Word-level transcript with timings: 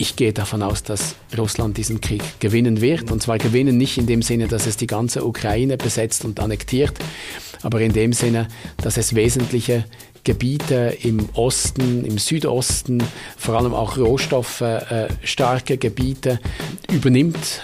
ich 0.00 0.16
gehe 0.16 0.32
davon 0.32 0.62
aus, 0.62 0.82
dass 0.82 1.14
Russland 1.36 1.76
diesen 1.76 2.00
Krieg 2.00 2.22
gewinnen 2.40 2.80
wird. 2.80 3.10
Und 3.10 3.22
zwar 3.22 3.36
gewinnen 3.36 3.76
nicht 3.76 3.98
in 3.98 4.06
dem 4.06 4.22
Sinne, 4.22 4.48
dass 4.48 4.66
es 4.66 4.78
die 4.78 4.86
ganze 4.86 5.24
Ukraine 5.26 5.76
besetzt 5.76 6.24
und 6.24 6.40
annektiert, 6.40 6.98
aber 7.62 7.82
in 7.82 7.92
dem 7.92 8.14
Sinne, 8.14 8.48
dass 8.78 8.96
es 8.96 9.14
wesentliche 9.14 9.84
Gebiete 10.24 10.96
im 11.02 11.28
Osten, 11.34 12.04
im 12.06 12.16
Südosten, 12.16 13.02
vor 13.36 13.58
allem 13.58 13.74
auch 13.74 13.98
rohstoffstarke 13.98 15.74
äh, 15.74 15.76
Gebiete 15.76 16.40
übernimmt. 16.90 17.62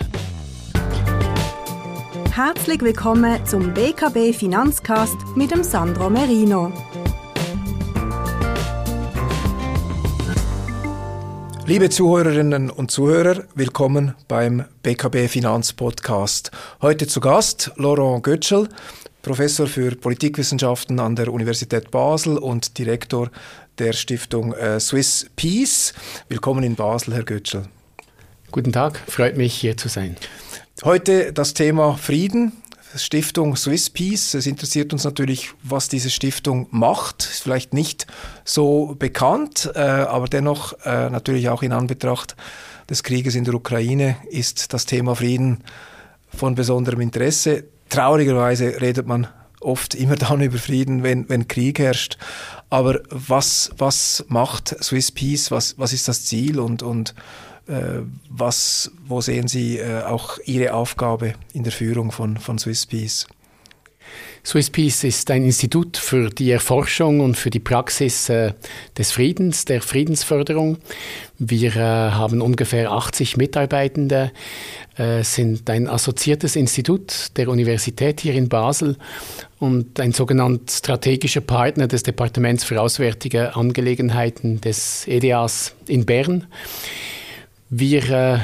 Herzlich 2.33 2.83
willkommen 2.83 3.47
zum 3.47 3.73
BKB 3.73 4.37
Finanzcast 4.37 5.17
mit 5.37 5.53
dem 5.53 5.65
Sandro 5.65 6.11
Merino. 6.11 6.71
Liebe 11.67 11.91
Zuhörerinnen 11.91 12.71
und 12.71 12.93
Zuhörer, 12.93 13.43
willkommen 13.57 14.15
beim 14.29 14.67
BKB 14.85 15.29
Finanzpodcast. 15.29 16.53
Heute 16.81 17.09
zu 17.09 17.19
Gast 17.19 17.73
Laurent 17.75 18.23
Götschel, 18.23 18.69
Professor 19.21 19.67
für 19.67 19.97
Politikwissenschaften 19.97 21.01
an 21.01 21.17
der 21.17 21.33
Universität 21.33 21.91
Basel 21.91 22.39
und 22.39 22.79
Direktor 22.79 23.33
der 23.81 23.93
Stiftung 23.95 24.53
äh, 24.53 24.79
Swiss 24.79 25.29
Peace. 25.35 25.93
Willkommen 26.29 26.63
in 26.63 26.77
Basel, 26.77 27.15
Herr 27.15 27.25
Götschel. 27.25 27.65
Guten 28.53 28.73
Tag, 28.73 29.03
freut 29.09 29.37
mich 29.37 29.53
hier 29.53 29.77
zu 29.77 29.89
sein. 29.89 30.17
Heute 30.85 31.33
das 31.33 31.53
Thema 31.53 31.97
Frieden. 31.97 32.53
Stiftung 32.97 33.57
Swiss 33.57 33.91
Peace. 33.91 34.35
Es 34.35 34.47
interessiert 34.47 34.93
uns 34.93 35.05
natürlich, 35.05 35.51
was 35.63 35.89
diese 35.89 36.11
Stiftung 36.11 36.67
macht. 36.71 37.23
Ist 37.25 37.43
vielleicht 37.43 37.75
nicht 37.75 38.07
so 38.45 38.95
bekannt, 38.99 39.71
äh, 39.75 39.81
aber 39.81 40.27
dennoch 40.27 40.73
äh, 40.85 41.11
natürlich 41.11 41.49
auch 41.49 41.63
in 41.63 41.73
Anbetracht 41.73 42.37
des 42.89 43.03
Krieges 43.03 43.35
in 43.35 43.45
der 43.45 43.55
Ukraine 43.55 44.17
ist 44.31 44.73
das 44.73 44.87
Thema 44.87 45.17
Frieden 45.17 45.65
von 46.29 46.55
besonderem 46.55 47.01
Interesse. 47.01 47.65
Traurigerweise 47.89 48.81
redet 48.81 49.07
man 49.07 49.29
oft 49.61 49.95
immer 49.95 50.17
dann 50.17 50.41
über 50.41 50.59
Frieden, 50.59 51.03
wenn, 51.03 51.29
wenn 51.29 51.49
Krieg 51.49 51.79
herrscht. 51.79 52.17
Aber 52.71 53.01
was, 53.11 53.71
was 53.77 54.25
macht 54.29 54.77
Swiss 54.83 55.13
Peace? 55.13 55.51
Was, 55.51 55.79
was 55.79 55.93
ist 55.93 56.09
das 56.09 56.25
Ziel 56.25 56.59
und, 56.61 56.83
und 56.83 57.15
was, 58.29 58.91
wo 59.07 59.21
sehen 59.21 59.49
Sie 59.49 59.79
äh, 59.79 60.03
auch 60.03 60.39
Ihre 60.45 60.75
Aufgabe 60.75 61.35
in 61.53 61.65
der 61.65 61.73
Führung 61.73 62.13
von, 62.13 62.37
von 62.37 62.59
Swiss 62.59 62.87
Peace? 62.87 63.27
Swiss 64.47 64.71
Peace 64.71 65.03
ist 65.03 65.29
ein 65.33 65.45
Institut 65.45 65.97
für 65.97 66.31
die 66.31 66.53
Erforschung 66.53 67.19
und 67.19 67.37
für 67.37 67.51
die 67.51 67.59
Praxis 67.59 68.29
äh, 68.29 68.53
des 68.97 69.11
Friedens, 69.11 69.65
der 69.65 69.83
Friedensförderung. 69.83 70.79
Wir 71.41 71.75
äh, 71.75 71.81
haben 71.81 72.41
ungefähr 72.41 72.93
80 72.93 73.37
Mitarbeitende, 73.37 74.31
äh, 74.97 75.25
sind 75.25 75.69
ein 75.69 75.89
assoziiertes 75.89 76.55
Institut 76.55 77.37
der 77.37 77.49
Universität 77.49 78.21
hier 78.21 78.35
in 78.35 78.49
Basel 78.49 78.97
und 79.59 79.99
ein 79.99 80.13
sogenannt 80.13 80.71
strategischer 80.71 81.41
Partner 81.41 81.89
des 81.89 82.05
Departements 82.05 82.63
für 82.63 82.81
Auswärtige 82.81 83.57
Angelegenheiten 83.57 84.61
des 84.61 85.09
EDAs 85.09 85.75
in 85.89 86.07
Bern. 86.07 86.47
Wir 87.69 88.11
äh, 88.11 88.39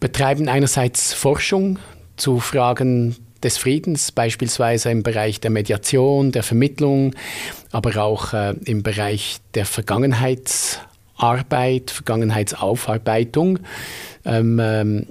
betreiben 0.00 0.48
einerseits 0.48 1.12
Forschung 1.12 1.78
zu 2.16 2.40
Fragen 2.40 3.14
des 3.42 3.58
Friedens, 3.58 4.10
beispielsweise 4.10 4.90
im 4.90 5.04
Bereich 5.04 5.38
der 5.38 5.50
Mediation, 5.50 6.32
der 6.32 6.42
Vermittlung, 6.42 7.14
aber 7.70 8.02
auch 8.02 8.32
äh, 8.32 8.54
im 8.64 8.82
Bereich 8.82 9.36
der 9.54 9.66
Vergangenheitsarbeit, 9.66 11.90
Vergangenheitsaufarbeitung. 11.90 13.60
Ähm, 14.24 14.58
ähm, 14.60 15.06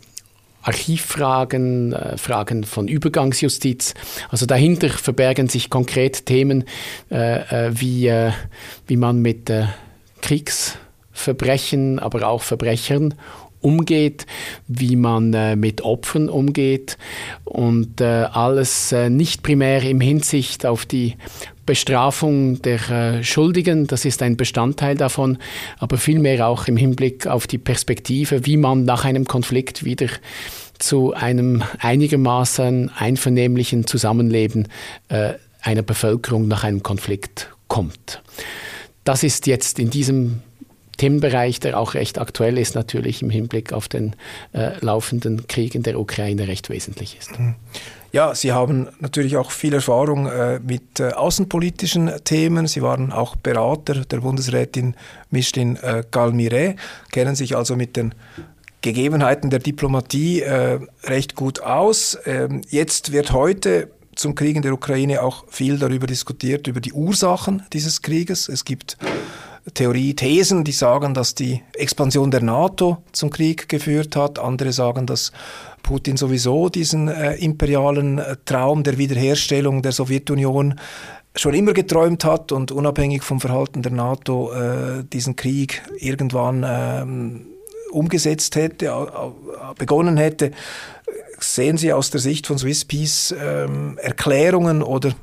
Archivfragen, 0.63 1.94
äh, 1.94 2.17
Fragen 2.17 2.63
von 2.63 2.88
Übergangsjustiz. 2.88 3.94
Also 4.29 4.45
dahinter 4.45 4.89
verbergen 4.89 5.50
sich 5.50 5.69
konkret 5.69 6.25
Themen, 6.25 6.63
äh, 7.12 7.67
äh 7.67 7.72
wie, 7.73 8.07
äh, 8.07 8.31
wie 8.88 8.97
man 8.97 9.22
mit 9.22 9.50
äh, 9.50 9.66
Kriegsverbrechen, 11.23 12.00
aber 12.00 12.28
auch 12.28 12.41
Verbrechern 12.41 13.13
umgeht, 13.61 14.25
wie 14.67 14.97
man 14.97 15.34
äh, 15.34 15.56
mit 15.56 15.81
Opfern 15.84 16.28
umgeht 16.28 16.97
und 17.45 18.01
äh, 18.01 18.25
alles 18.31 18.91
äh, 18.91 19.09
nicht 19.09 19.41
primär 19.41 19.83
im 19.83 20.01
Hinsicht 20.01 20.66
auf 20.66 20.85
die 20.85 21.16
Bestrafung 21.66 22.62
der 22.62 22.89
äh, 22.89 23.23
Schuldigen, 23.23 23.88
das 23.88 24.03
ist 24.03 24.22
ein 24.22 24.35
Bestandteil 24.35 24.95
davon, 24.95 25.38
aber 25.79 25.95
vielmehr 25.95 26.45
auch 26.45 26.67
im 26.67 26.75
Hinblick 26.75 27.25
auf 27.25 27.47
die 27.47 27.57
Perspektive, 27.57 28.45
wie 28.45 28.57
man 28.57 28.83
nach 28.83 29.06
einem 29.06 29.23
Konflikt 29.25 29.85
wieder 29.85 30.07
zu 30.78 31.13
einem 31.13 31.63
einigermaßen 31.79 32.91
einvernehmlichen 32.97 33.88
Zusammenleben 33.88 34.67
äh, 35.07 35.35
einer 35.62 35.83
Bevölkerung 35.83 36.50
nach 36.50 36.66
einem 36.66 36.83
Konflikt 36.83 37.50
kommt. 37.69 38.22
Das 39.06 39.23
ist 39.23 39.47
jetzt 39.47 39.79
in 39.79 39.89
diesem 39.89 40.41
Themenbereich, 40.98 41.59
der 41.59 41.80
auch 41.80 41.94
recht 41.94 42.20
aktuell 42.20 42.58
ist, 42.58 42.76
natürlich 42.76 43.22
im 43.22 43.30
Hinblick 43.30 43.74
auf 43.74 43.88
den 43.88 44.16
äh, 44.54 44.72
laufenden 44.80 45.48
Krieg 45.48 45.76
in 45.76 45.84
der 45.84 46.00
Ukraine 46.00 46.48
recht 46.48 46.70
wesentlich 46.70 47.18
ist. 47.20 47.40
Mhm. 47.40 47.56
Ja, 48.12 48.36
Sie 48.36 48.52
haben 48.52 48.90
natürlich 49.00 49.38
auch 49.38 49.50
viel 49.50 49.74
Erfahrung 49.74 50.28
äh, 50.28 50.59
mit 50.59 51.00
äh, 51.00 51.09
außenpolitischen 51.14 52.12
Themen. 52.24 52.68
Sie 52.68 52.84
waren 52.84 53.12
auch 53.12 53.36
Berater 53.36 54.06
der 54.06 54.18
Bundesrätin 54.18 54.96
Micheline 55.31 55.81
äh, 55.81 56.04
Galmire, 56.12 56.76
kennen 57.12 57.34
sich 57.34 57.56
also 57.56 57.75
mit 57.75 57.96
den 57.98 58.14
Gegebenheiten 58.84 59.50
der 59.50 59.60
Diplomatie 59.60 60.42
äh, 60.42 60.80
recht 61.06 61.36
gut 61.36 61.62
aus. 61.62 62.20
Ähm, 62.25 62.62
jetzt 62.70 63.12
wird 63.12 63.31
heute 63.31 63.90
zum 64.14 64.36
Krieg 64.36 64.56
in 64.56 64.62
der 64.62 64.74
Ukraine 64.74 65.24
auch 65.24 65.46
viel 65.48 65.80
darüber 65.80 66.06
diskutiert, 66.06 66.68
über 66.68 66.81
die 66.81 66.94
Ursachen 66.94 67.64
dieses 67.74 68.04
Krieges. 68.04 68.48
Es 68.48 68.64
gibt 68.64 68.98
Theorie, 69.74 70.13
Thesen, 70.13 70.63
die 70.63 70.74
sagen, 70.74 71.13
dass 71.13 71.35
die 71.35 71.62
Expansion 71.74 72.31
der 72.31 72.41
NATO 72.41 72.97
zum 73.13 73.29
Krieg 73.29 73.69
geführt 73.69 74.16
hat. 74.16 74.38
Andere 74.38 74.74
sagen, 74.74 75.06
dass 75.06 75.31
Putin 75.84 76.18
sowieso 76.18 76.69
diesen 76.69 77.07
äh, 77.07 77.35
imperialen 77.35 78.19
äh, 78.19 78.35
Traum 78.46 78.84
der 78.84 78.97
Wiederherstellung 78.97 79.81
der 79.81 79.94
Sowjetunion 79.94 80.79
schon 81.35 81.53
immer 81.53 81.74
geträumt 81.74 82.25
hat 82.25 82.51
und 82.51 82.72
unabhängig 82.72 83.24
vom 83.24 83.40
Verhalten 83.40 83.81
der 83.81 83.91
NATO 83.91 84.51
äh, 84.51 85.03
diesen 85.03 85.35
Krieg 85.35 85.81
irgendwann 85.97 86.66
ähm, 86.68 87.45
umgesetzt 87.91 88.56
hätte, 88.56 88.91
begonnen 89.78 90.18
hätte. 90.18 90.51
Sehen 91.40 91.78
Sie 91.78 91.94
aus 91.94 92.09
der 92.09 92.22
Sicht 92.22 92.47
von 92.47 92.57
Swiss 92.57 92.85
Peace 92.85 93.34
ähm, 93.40 93.97
Erklärungen 94.01 94.81
oder 94.81 95.13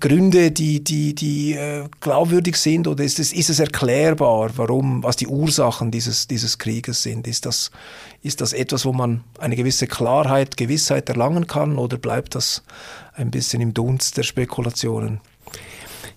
Gründe, 0.00 0.50
die, 0.50 0.82
die, 0.82 1.14
die 1.14 1.54
äh, 1.54 1.84
glaubwürdig 2.00 2.56
sind 2.56 2.88
oder 2.88 3.04
ist 3.04 3.18
es, 3.20 3.32
ist 3.32 3.48
es 3.48 3.60
erklärbar, 3.60 4.50
warum, 4.56 5.02
was 5.04 5.16
die 5.16 5.28
Ursachen 5.28 5.90
dieses, 5.90 6.26
dieses 6.26 6.58
Krieges 6.58 7.02
sind? 7.02 7.28
Ist 7.28 7.46
das, 7.46 7.70
ist 8.22 8.40
das 8.40 8.52
etwas, 8.52 8.84
wo 8.84 8.92
man 8.92 9.22
eine 9.38 9.54
gewisse 9.54 9.86
Klarheit, 9.86 10.56
Gewissheit 10.56 11.08
erlangen 11.08 11.46
kann 11.46 11.78
oder 11.78 11.96
bleibt 11.96 12.34
das 12.34 12.64
ein 13.14 13.30
bisschen 13.30 13.60
im 13.60 13.72
Dunst 13.72 14.16
der 14.16 14.24
Spekulationen? 14.24 15.20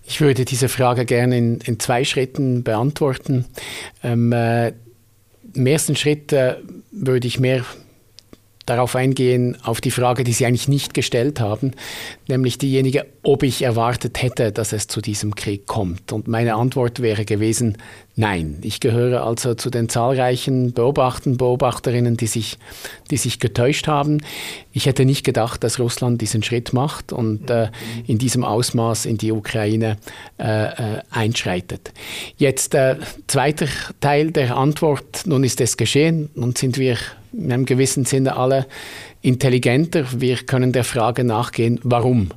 Ich 0.04 0.22
würde 0.22 0.44
diese 0.44 0.68
Frage 0.68 1.06
gerne 1.06 1.38
in, 1.38 1.62
in 1.62 1.80
zwei 1.80 2.04
Schritten 2.04 2.64
beantworten. 2.64 3.46
Ähm, 4.04 4.32
äh, 4.32 4.74
Im 5.54 5.68
ersten 5.68 5.96
Schritt 5.96 6.34
äh, 6.34 6.58
würde 6.92 7.28
ich 7.28 7.40
mehr 7.40 7.64
darauf 8.66 8.96
eingehen, 8.96 9.58
auf 9.64 9.82
die 9.82 9.92
Frage, 9.92 10.24
die 10.24 10.34
Sie 10.34 10.46
eigentlich 10.46 10.68
nicht 10.68 10.94
gestellt 10.94 11.40
haben, 11.40 11.72
nämlich 12.28 12.58
diejenige, 12.58 13.06
ob 13.24 13.44
ich 13.44 13.64
erwartet 13.64 14.22
hätte, 14.22 14.52
dass 14.52 14.74
es 14.74 14.88
zu 14.88 15.02
diesem 15.02 15.36
Krieg 15.36 15.66
kommt. 15.66 16.12
Und 16.12 16.28
meine 16.28 16.56
Antwort 16.56 17.02
wäre 17.02 17.26
gewesen, 17.26 17.78
nein. 18.16 18.60
Ich 18.62 18.80
gehöre 18.80 19.24
also 19.24 19.54
zu 19.56 19.70
den 19.70 19.90
zahlreichen 19.90 20.74
Beobachtern, 20.74 21.38
Beobachterinnen, 21.38 22.18
die 22.18 22.28
sich, 22.28 22.58
die 23.10 23.18
sich 23.18 23.40
getäuscht 23.40 23.88
haben. 23.88 24.22
Ich 24.72 24.86
hätte 24.86 25.06
nicht 25.06 25.24
gedacht, 25.24 25.64
dass 25.64 25.80
Russland 25.80 26.22
diesen 26.22 26.44
Schritt 26.44 26.74
macht 26.74 27.14
und 27.14 27.50
äh, 27.50 27.70
in 28.08 28.18
diesem 28.18 28.44
Ausmaß 28.44 29.06
in 29.06 29.18
die 29.18 29.32
Ukraine 29.32 29.98
äh, 30.40 30.66
äh, 30.66 31.02
einschreitet. 31.10 31.92
Jetzt 32.38 32.76
äh, 32.76 32.98
zweiter 33.28 33.68
Teil 34.00 34.32
der 34.32 34.58
Antwort, 34.58 35.24
nun 35.26 35.44
ist 35.44 35.62
es 35.62 35.78
geschehen, 35.78 36.30
nun 36.36 36.56
sind 36.56 36.78
wir 36.78 36.98
in 37.34 37.52
einem 37.52 37.66
gewissen 37.66 38.06
Sinne 38.06 38.36
alle 38.36 38.68
intelligenter. 39.22 40.06
Wir 40.20 40.38
können 40.38 40.72
der 40.72 40.84
Frage 40.84 41.24
nachgehen, 41.24 41.80
warum? 41.84 42.32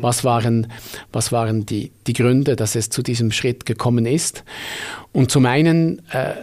Was 0.00 0.24
waren, 0.24 0.72
was 1.12 1.32
waren 1.32 1.66
die, 1.66 1.92
die 2.06 2.12
Gründe, 2.12 2.56
dass 2.56 2.74
es 2.74 2.90
zu 2.90 3.02
diesem 3.02 3.32
Schritt 3.32 3.66
gekommen 3.66 4.06
ist? 4.06 4.44
Und 5.12 5.30
zum 5.30 5.46
einen 5.46 6.02
äh, 6.10 6.34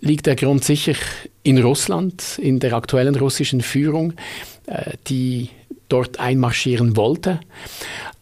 liegt 0.00 0.26
der 0.26 0.36
Grund 0.36 0.64
sicher 0.64 0.94
in 1.42 1.58
Russland, 1.58 2.38
in 2.38 2.58
der 2.58 2.72
aktuellen 2.72 3.14
russischen 3.14 3.60
Führung, 3.60 4.14
äh, 4.66 4.92
die 5.08 5.50
dort 5.88 6.18
einmarschieren 6.18 6.96
wollte. 6.96 7.40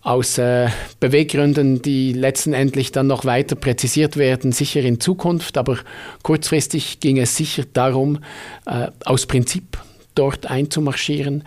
Aus 0.05 0.37
äh, 0.37 0.69
Beweggründen, 1.01 1.81
die 1.81 2.13
letztendlich 2.13 2.93
dann 2.93 3.07
noch 3.07 3.25
weiter 3.25 3.57
präzisiert 3.57 4.17
werden, 4.19 4.53
sicher 4.53 4.83
in 4.83 5.01
Zukunft. 5.01 5.57
Aber 5.57 5.79
kurzfristig 6.23 7.01
ging 7.01 7.19
es 7.19 7.37
sicher 7.37 7.65
darum, 7.73 8.19
äh, 8.67 8.89
aus 9.07 9.27
Prinzip 9.27 9.79
dort 10.15 10.47
einzumarschieren, 10.47 11.43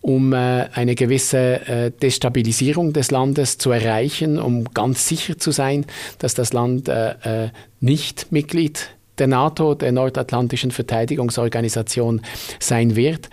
um 0.00 0.32
äh, 0.32 0.68
eine 0.72 0.94
gewisse 0.94 1.66
äh, 1.68 1.90
Destabilisierung 1.90 2.94
des 2.94 3.10
Landes 3.10 3.58
zu 3.58 3.70
erreichen, 3.70 4.38
um 4.38 4.64
ganz 4.72 5.06
sicher 5.06 5.38
zu 5.38 5.50
sein, 5.50 5.84
dass 6.18 6.34
das 6.34 6.52
Land 6.52 6.88
äh, 6.88 7.44
äh 7.44 7.48
nicht 7.80 8.32
Mitglied 8.32 8.88
der 9.18 9.26
NATO, 9.26 9.74
der 9.74 9.92
Nordatlantischen 9.92 10.70
Verteidigungsorganisation 10.70 12.22
sein 12.58 12.96
wird, 12.96 13.28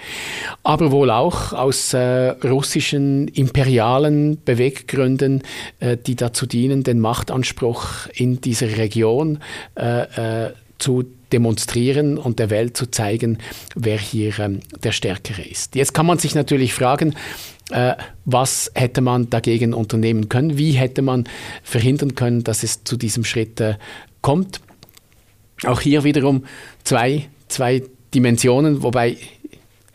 aber 0.64 0.92
wohl 0.92 1.10
auch 1.12 1.54
aus 1.54 1.94
äh, 1.94 2.00
russischen 2.44 3.28
imperialen 3.30 4.40
Beweggründen, 4.44 5.44
äh, 5.80 5.98
die 5.98 6.16
dazu 6.16 6.46
dienen, 6.46 6.84
den 6.84 7.00
Machtanspruch 7.00 8.08
in 8.14 8.42
dieser 8.42 8.78
Region 8.78 9.40
äh, 9.76 10.46
äh 10.46 10.52
zu 10.78 11.06
demonstrieren 11.32 12.18
und 12.18 12.38
der 12.40 12.50
Welt 12.50 12.76
zu 12.78 12.86
zeigen, 12.92 13.40
wer 13.76 13.98
hier 13.98 14.38
ähm, 14.40 14.60
der 14.84 14.92
Stärkere 14.92 15.42
ist. 15.42 15.76
Jetzt 15.76 15.94
kann 15.94 16.06
man 16.06 16.18
sich 16.18 16.36
natürlich 16.36 16.74
fragen, 16.74 17.16
äh, 17.72 17.96
was 18.26 18.72
hätte 18.76 19.02
man 19.02 19.30
dagegen 19.30 19.74
unternehmen 19.74 20.30
können? 20.30 20.58
Wie 20.58 20.74
hätte 20.74 21.02
man 21.02 21.26
verhindern 21.64 22.16
können, 22.16 22.44
dass 22.44 22.64
es 22.64 22.84
zu 22.84 22.98
diesem 22.98 23.24
Schritt 23.24 23.60
äh, 23.60 23.76
kommt? 24.22 24.62
Auch 25.64 25.82
hier 25.82 26.04
wiederum 26.04 26.46
zwei, 26.84 27.30
zwei 27.48 27.84
Dimensionen, 28.14 28.84
wobei 28.84 29.18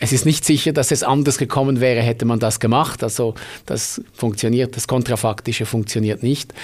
es 0.02 0.12
ist 0.12 0.24
nicht 0.24 0.46
sicher, 0.46 0.72
dass 0.72 0.90
es 0.90 1.02
anders 1.02 1.36
gekommen 1.36 1.80
wäre, 1.80 2.00
hätte 2.00 2.24
man 2.24 2.40
das 2.40 2.58
gemacht. 2.58 3.02
Also 3.02 3.34
das 3.66 4.00
funktioniert, 4.14 4.74
das 4.76 4.88
Kontrafaktische 4.88 5.66
funktioniert 5.66 6.22
nicht 6.22 6.54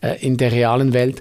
äh, 0.00 0.24
in 0.24 0.36
der 0.36 0.52
realen 0.52 0.92
Welt. 0.92 1.20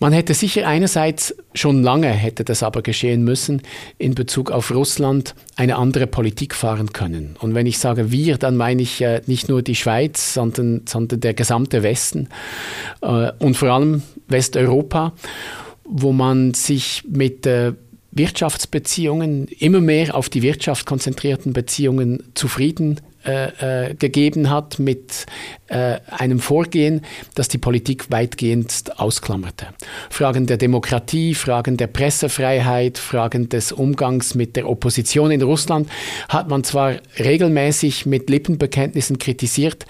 Man 0.00 0.12
hätte 0.12 0.32
sicher 0.32 0.68
einerseits 0.68 1.34
schon 1.54 1.82
lange 1.82 2.08
hätte 2.10 2.44
das 2.44 2.62
aber 2.62 2.82
geschehen 2.82 3.24
müssen 3.24 3.62
in 3.98 4.14
Bezug 4.14 4.52
auf 4.52 4.70
Russland 4.70 5.34
eine 5.56 5.74
andere 5.74 6.06
Politik 6.06 6.54
fahren 6.54 6.92
können. 6.92 7.34
Und 7.40 7.56
wenn 7.56 7.66
ich 7.66 7.80
sage 7.80 8.12
wir, 8.12 8.38
dann 8.38 8.56
meine 8.56 8.82
ich 8.82 9.02
äh, 9.02 9.22
nicht 9.26 9.48
nur 9.48 9.62
die 9.62 9.74
Schweiz, 9.74 10.34
sondern, 10.34 10.82
sondern 10.86 11.18
der 11.18 11.34
gesamte 11.34 11.82
Westen 11.82 12.28
äh, 13.02 13.32
und 13.40 13.56
vor 13.56 13.70
allem 13.70 14.02
Westeuropa 14.28 15.14
wo 15.88 16.12
man 16.12 16.54
sich 16.54 17.02
mit 17.08 17.46
äh, 17.46 17.72
Wirtschaftsbeziehungen, 18.10 19.46
immer 19.58 19.80
mehr 19.80 20.14
auf 20.14 20.28
die 20.28 20.42
Wirtschaft 20.42 20.86
konzentrierten 20.86 21.52
Beziehungen 21.52 22.24
zufrieden 22.34 23.00
äh, 23.24 23.88
äh, 23.88 23.94
gegeben 23.94 24.48
hat 24.48 24.78
mit 24.78 25.26
äh, 25.66 25.98
einem 26.08 26.40
Vorgehen, 26.40 27.02
das 27.34 27.48
die 27.48 27.58
Politik 27.58 28.10
weitgehend 28.10 28.84
ausklammerte. 28.96 29.66
Fragen 30.08 30.46
der 30.46 30.56
Demokratie, 30.56 31.34
Fragen 31.34 31.76
der 31.76 31.88
Pressefreiheit, 31.88 32.96
Fragen 32.96 33.48
des 33.48 33.72
Umgangs 33.72 34.34
mit 34.34 34.56
der 34.56 34.68
Opposition 34.68 35.30
in 35.30 35.42
Russland 35.42 35.90
hat 36.28 36.48
man 36.48 36.64
zwar 36.64 36.94
regelmäßig 37.18 38.06
mit 38.06 38.30
Lippenbekenntnissen 38.30 39.18
kritisiert, 39.18 39.84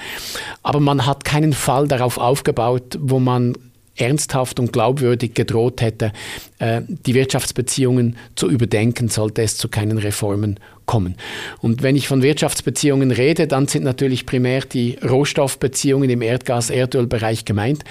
aber 0.62 0.80
man 0.80 1.06
hat 1.06 1.24
keinen 1.24 1.52
Fall 1.52 1.86
darauf 1.86 2.18
aufgebaut, 2.18 2.98
wo 3.00 3.20
man 3.20 3.54
ernsthaft 3.98 4.60
und 4.60 4.72
glaubwürdig 4.72 5.34
gedroht 5.34 5.80
hätte, 5.80 6.12
äh, 6.58 6.82
die 6.86 7.14
Wirtschaftsbeziehungen 7.14 8.16
zu 8.34 8.48
überdenken, 8.48 9.08
sollte 9.08 9.42
es 9.42 9.56
zu 9.56 9.68
keinen 9.68 9.98
Reformen 9.98 10.58
kommen. 10.86 11.16
Und 11.60 11.82
wenn 11.82 11.96
ich 11.96 12.08
von 12.08 12.22
Wirtschaftsbeziehungen 12.22 13.10
rede, 13.10 13.46
dann 13.46 13.68
sind 13.68 13.84
natürlich 13.84 14.26
primär 14.26 14.62
die 14.62 14.98
Rohstoffbeziehungen 15.02 16.10
im 16.10 16.22
Erdgas-Erdölbereich 16.22 17.44
gemeint. 17.44 17.84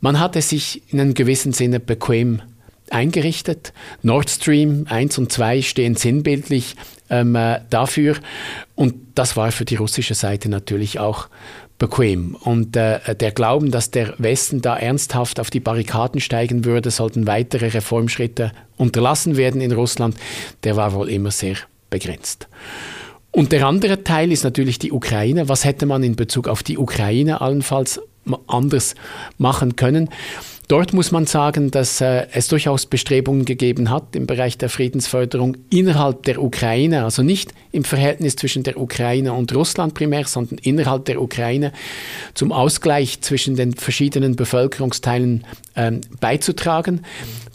Man 0.00 0.20
hatte 0.20 0.42
sich 0.42 0.82
in 0.92 1.00
einem 1.00 1.14
gewissen 1.14 1.52
Sinne 1.52 1.80
bequem 1.80 2.40
eingerichtet. 2.90 3.72
Nord 4.02 4.30
Stream 4.30 4.86
1 4.88 5.18
und 5.18 5.32
2 5.32 5.62
stehen 5.62 5.96
sinnbildlich 5.96 6.76
ähm, 7.10 7.34
äh, 7.34 7.60
dafür. 7.70 8.16
Und 8.74 8.94
das 9.14 9.36
war 9.36 9.52
für 9.52 9.64
die 9.64 9.76
russische 9.76 10.14
Seite 10.14 10.48
natürlich 10.48 10.98
auch 10.98 11.28
bequem. 11.78 12.34
Und 12.34 12.76
äh, 12.76 13.14
der 13.14 13.30
Glauben, 13.32 13.70
dass 13.70 13.90
der 13.90 14.14
Westen 14.18 14.60
da 14.60 14.76
ernsthaft 14.76 15.40
auf 15.40 15.50
die 15.50 15.60
Barrikaden 15.60 16.20
steigen 16.20 16.64
würde, 16.64 16.90
sollten 16.90 17.26
weitere 17.26 17.68
Reformschritte 17.68 18.52
unterlassen 18.76 19.36
werden 19.36 19.60
in 19.60 19.72
Russland, 19.72 20.16
der 20.64 20.76
war 20.76 20.92
wohl 20.92 21.08
immer 21.08 21.30
sehr 21.30 21.56
begrenzt. 21.90 22.48
Und 23.30 23.52
der 23.52 23.66
andere 23.66 24.02
Teil 24.04 24.32
ist 24.32 24.44
natürlich 24.44 24.78
die 24.78 24.92
Ukraine. 24.92 25.48
Was 25.48 25.64
hätte 25.64 25.86
man 25.86 26.02
in 26.02 26.16
Bezug 26.16 26.48
auf 26.48 26.62
die 26.62 26.78
Ukraine 26.78 27.40
allenfalls 27.40 28.00
anders 28.46 28.94
machen 29.36 29.76
können? 29.76 30.08
Dort 30.68 30.92
muss 30.92 31.12
man 31.12 31.24
sagen, 31.24 31.70
dass 31.70 32.02
äh, 32.02 32.26
es 32.32 32.48
durchaus 32.48 32.84
Bestrebungen 32.84 33.46
gegeben 33.46 33.88
hat 33.88 34.14
im 34.14 34.26
Bereich 34.26 34.58
der 34.58 34.68
Friedensförderung 34.68 35.56
innerhalb 35.70 36.24
der 36.24 36.42
Ukraine, 36.42 37.04
also 37.04 37.22
nicht 37.22 37.54
im 37.72 37.84
Verhältnis 37.84 38.36
zwischen 38.36 38.64
der 38.64 38.78
Ukraine 38.78 39.32
und 39.32 39.54
Russland 39.54 39.94
primär, 39.94 40.26
sondern 40.26 40.58
innerhalb 40.58 41.06
der 41.06 41.22
Ukraine 41.22 41.72
zum 42.34 42.52
Ausgleich 42.52 43.22
zwischen 43.22 43.56
den 43.56 43.72
verschiedenen 43.72 44.36
Bevölkerungsteilen 44.36 45.46
ähm, 45.74 46.02
beizutragen. 46.20 47.00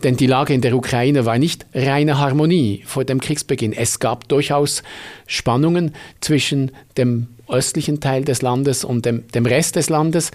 Denn 0.01 0.17
die 0.17 0.27
Lage 0.27 0.55
in 0.55 0.61
der 0.61 0.75
Ukraine 0.75 1.27
war 1.27 1.37
nicht 1.37 1.67
reine 1.75 2.17
Harmonie 2.17 2.81
vor 2.87 3.05
dem 3.05 3.21
Kriegsbeginn. 3.21 3.73
Es 3.73 3.99
gab 3.99 4.27
durchaus 4.27 4.81
Spannungen 5.27 5.93
zwischen 6.19 6.71
dem 6.97 7.27
östlichen 7.53 7.99
Teil 7.99 8.25
des 8.25 8.41
Landes 8.41 8.83
und 8.83 9.05
dem, 9.05 9.27
dem 9.27 9.45
Rest 9.45 9.75
des 9.75 9.89
Landes. 9.89 10.31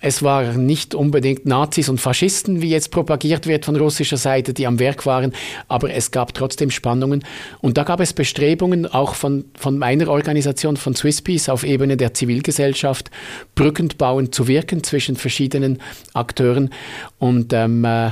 Es 0.00 0.22
waren 0.22 0.66
nicht 0.66 0.94
unbedingt 0.94 1.46
Nazis 1.46 1.88
und 1.88 2.00
Faschisten, 2.00 2.60
wie 2.60 2.70
jetzt 2.70 2.90
propagiert 2.90 3.46
wird 3.46 3.64
von 3.64 3.76
russischer 3.76 4.16
Seite, 4.16 4.52
die 4.52 4.66
am 4.66 4.78
Werk 4.78 5.06
waren, 5.06 5.32
aber 5.68 5.92
es 5.92 6.10
gab 6.10 6.34
trotzdem 6.34 6.70
Spannungen. 6.70 7.24
Und 7.60 7.78
da 7.78 7.84
gab 7.84 8.00
es 8.00 8.12
Bestrebungen, 8.12 8.86
auch 8.86 9.14
von, 9.14 9.46
von 9.54 9.78
meiner 9.78 10.08
Organisation, 10.08 10.76
von 10.76 10.94
Swisspeace, 10.94 11.48
auf 11.48 11.64
Ebene 11.64 11.96
der 11.96 12.14
Zivilgesellschaft, 12.14 13.10
brückend 13.54 13.98
bauend 13.98 14.34
zu 14.34 14.48
wirken 14.48 14.82
zwischen 14.84 15.16
verschiedenen 15.16 15.78
Akteuren. 16.12 16.70
Und 17.18 17.52
ähm, 17.52 17.84
äh, 17.84 18.10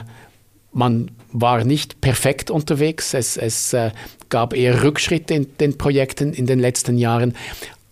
man 0.72 1.10
war 1.32 1.64
nicht 1.64 2.00
perfekt 2.00 2.50
unterwegs. 2.50 3.14
Es, 3.14 3.36
es 3.36 3.72
äh, 3.72 3.90
gab 4.28 4.54
eher 4.54 4.82
Rückschritte 4.82 5.34
in 5.34 5.56
den 5.58 5.78
Projekten 5.78 6.32
in 6.32 6.46
den 6.46 6.58
letzten 6.58 6.98
Jahren. 6.98 7.34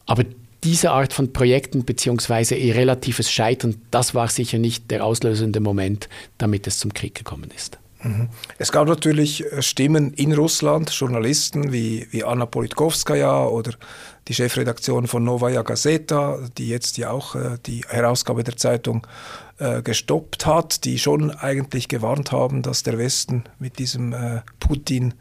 Aber 0.07 0.25
diese 0.65 0.91
Art 0.91 1.13
von 1.13 1.33
Projekten 1.33 1.85
beziehungsweise 1.85 2.55
ihr 2.55 2.75
relatives 2.75 3.31
Scheitern, 3.31 3.81
das 3.91 4.15
war 4.15 4.29
sicher 4.29 4.59
nicht 4.59 4.91
der 4.91 5.05
auslösende 5.05 5.61
Moment, 5.61 6.09
damit 6.39 6.67
es 6.67 6.79
zum 6.79 6.93
Krieg 6.95 7.15
gekommen 7.15 7.51
ist. 7.55 7.79
Mhm. 8.03 8.29
Es 8.59 8.71
gab 8.73 8.87
natürlich 8.87 9.45
äh, 9.51 9.63
Stimmen 9.63 10.13
in 10.15 10.33
Russland, 10.33 10.91
Journalisten 10.91 11.73
wie, 11.73 12.07
wie 12.11 12.25
Anna 12.25 12.47
Politkovskaya 12.47 13.47
oder 13.47 13.73
die 14.29 14.35
Chefredaktion 14.35 15.07
von 15.07 15.25
Novaya 15.25 15.63
Gazeta, 15.63 16.39
die 16.59 16.69
jetzt 16.69 16.99
ja 16.99 17.11
auch 17.11 17.35
äh, 17.35 17.59
die 17.67 17.83
Herausgabe 17.89 18.45
der 18.45 18.57
Zeitung 18.57 19.07
äh, 19.59 19.83
gestoppt 19.83 20.47
hat, 20.47 20.85
die 20.85 20.99
schon 20.99 21.31
eigentlich 21.31 21.89
gewarnt 21.89 22.33
haben, 22.33 22.63
dass 22.63 22.83
der 22.83 22.99
Westen 22.99 23.45
mit 23.59 23.79
diesem 23.79 24.13
äh, 24.13 24.41
Putin 24.61 25.15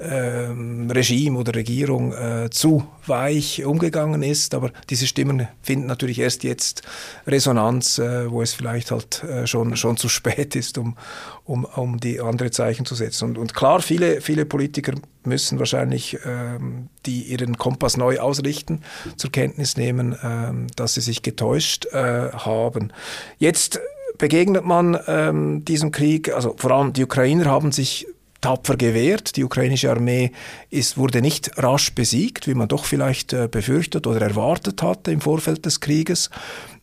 ähm, 0.00 0.90
Regime 0.90 1.38
oder 1.38 1.54
Regierung 1.54 2.12
äh, 2.12 2.50
zu 2.50 2.86
weich 3.06 3.64
umgegangen 3.64 4.22
ist. 4.22 4.54
Aber 4.54 4.70
diese 4.90 5.06
Stimmen 5.06 5.48
finden 5.62 5.86
natürlich 5.86 6.18
erst 6.18 6.44
jetzt 6.44 6.82
Resonanz, 7.26 7.98
äh, 7.98 8.30
wo 8.30 8.42
es 8.42 8.54
vielleicht 8.54 8.90
halt 8.90 9.24
äh, 9.24 9.46
schon, 9.46 9.76
schon 9.76 9.96
zu 9.96 10.08
spät 10.08 10.56
ist, 10.56 10.78
um, 10.78 10.96
um, 11.44 11.64
um 11.64 11.98
die 11.98 12.20
andere 12.20 12.50
Zeichen 12.50 12.86
zu 12.86 12.94
setzen. 12.94 13.30
Und, 13.30 13.38
und 13.38 13.54
klar, 13.54 13.80
viele, 13.80 14.20
viele 14.20 14.44
Politiker 14.44 14.92
müssen 15.24 15.58
wahrscheinlich 15.58 16.18
ähm, 16.24 16.88
die 17.06 17.22
ihren 17.22 17.58
Kompass 17.58 17.96
neu 17.96 18.18
ausrichten, 18.18 18.82
zur 19.16 19.30
Kenntnis 19.30 19.76
nehmen, 19.76 20.16
ähm, 20.22 20.66
dass 20.76 20.94
sie 20.94 21.00
sich 21.00 21.22
getäuscht 21.22 21.86
äh, 21.86 22.30
haben. 22.32 22.92
Jetzt 23.38 23.80
begegnet 24.16 24.64
man 24.64 24.98
ähm, 25.06 25.64
diesem 25.64 25.92
Krieg, 25.92 26.32
also 26.32 26.54
vor 26.56 26.72
allem 26.72 26.92
die 26.92 27.04
Ukrainer 27.04 27.46
haben 27.46 27.72
sich 27.72 28.06
tapfer 28.40 28.76
gewehrt. 28.76 29.36
Die 29.36 29.44
ukrainische 29.44 29.90
Armee 29.90 30.32
ist, 30.70 30.96
wurde 30.96 31.20
nicht 31.20 31.50
rasch 31.56 31.94
besiegt, 31.94 32.46
wie 32.46 32.54
man 32.54 32.68
doch 32.68 32.84
vielleicht 32.84 33.32
äh, 33.32 33.48
befürchtet 33.50 34.06
oder 34.06 34.22
erwartet 34.22 34.82
hatte 34.82 35.10
im 35.12 35.20
Vorfeld 35.20 35.64
des 35.66 35.80
Krieges. 35.80 36.30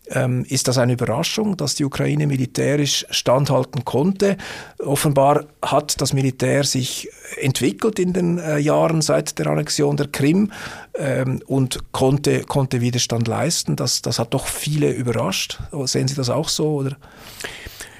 Ähm, 0.07 0.45
ist 0.47 0.67
das 0.67 0.77
eine 0.77 0.93
Überraschung, 0.93 1.57
dass 1.57 1.75
die 1.75 1.83
Ukraine 1.83 2.27
militärisch 2.27 3.05
standhalten 3.09 3.85
konnte? 3.85 4.37
Offenbar 4.77 5.45
hat 5.63 5.99
das 5.99 6.13
Militär 6.13 6.63
sich 6.63 7.09
entwickelt 7.41 7.97
in 7.97 8.13
den 8.13 8.37
äh, 8.37 8.59
Jahren 8.59 9.01
seit 9.01 9.39
der 9.39 9.47
Annexion 9.47 9.97
der 9.97 10.07
Krim 10.07 10.51
ähm, 10.93 11.41
und 11.47 11.91
konnte, 11.91 12.41
konnte 12.41 12.81
Widerstand 12.81 13.27
leisten. 13.27 13.75
Das, 13.75 14.03
das 14.03 14.19
hat 14.19 14.33
doch 14.33 14.45
viele 14.45 14.91
überrascht. 14.91 15.59
Sehen 15.85 16.07
Sie 16.07 16.15
das 16.15 16.29
auch 16.29 16.49
so? 16.49 16.75
Oder? 16.75 16.97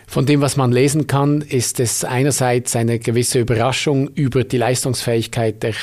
Von 0.08 0.26
dem, 0.26 0.42
was 0.42 0.56
man 0.56 0.72
lesen 0.72 1.08
kann, 1.08 1.42
ist 1.42 1.80
es 1.80 2.04
einerseits 2.04 2.76
eine 2.76 3.00
gewisse 3.00 3.40
Überraschung 3.40 4.10
über 4.10 4.44
die 4.44 4.58
Leistungsfähigkeit 4.58 5.64
der 5.64 5.74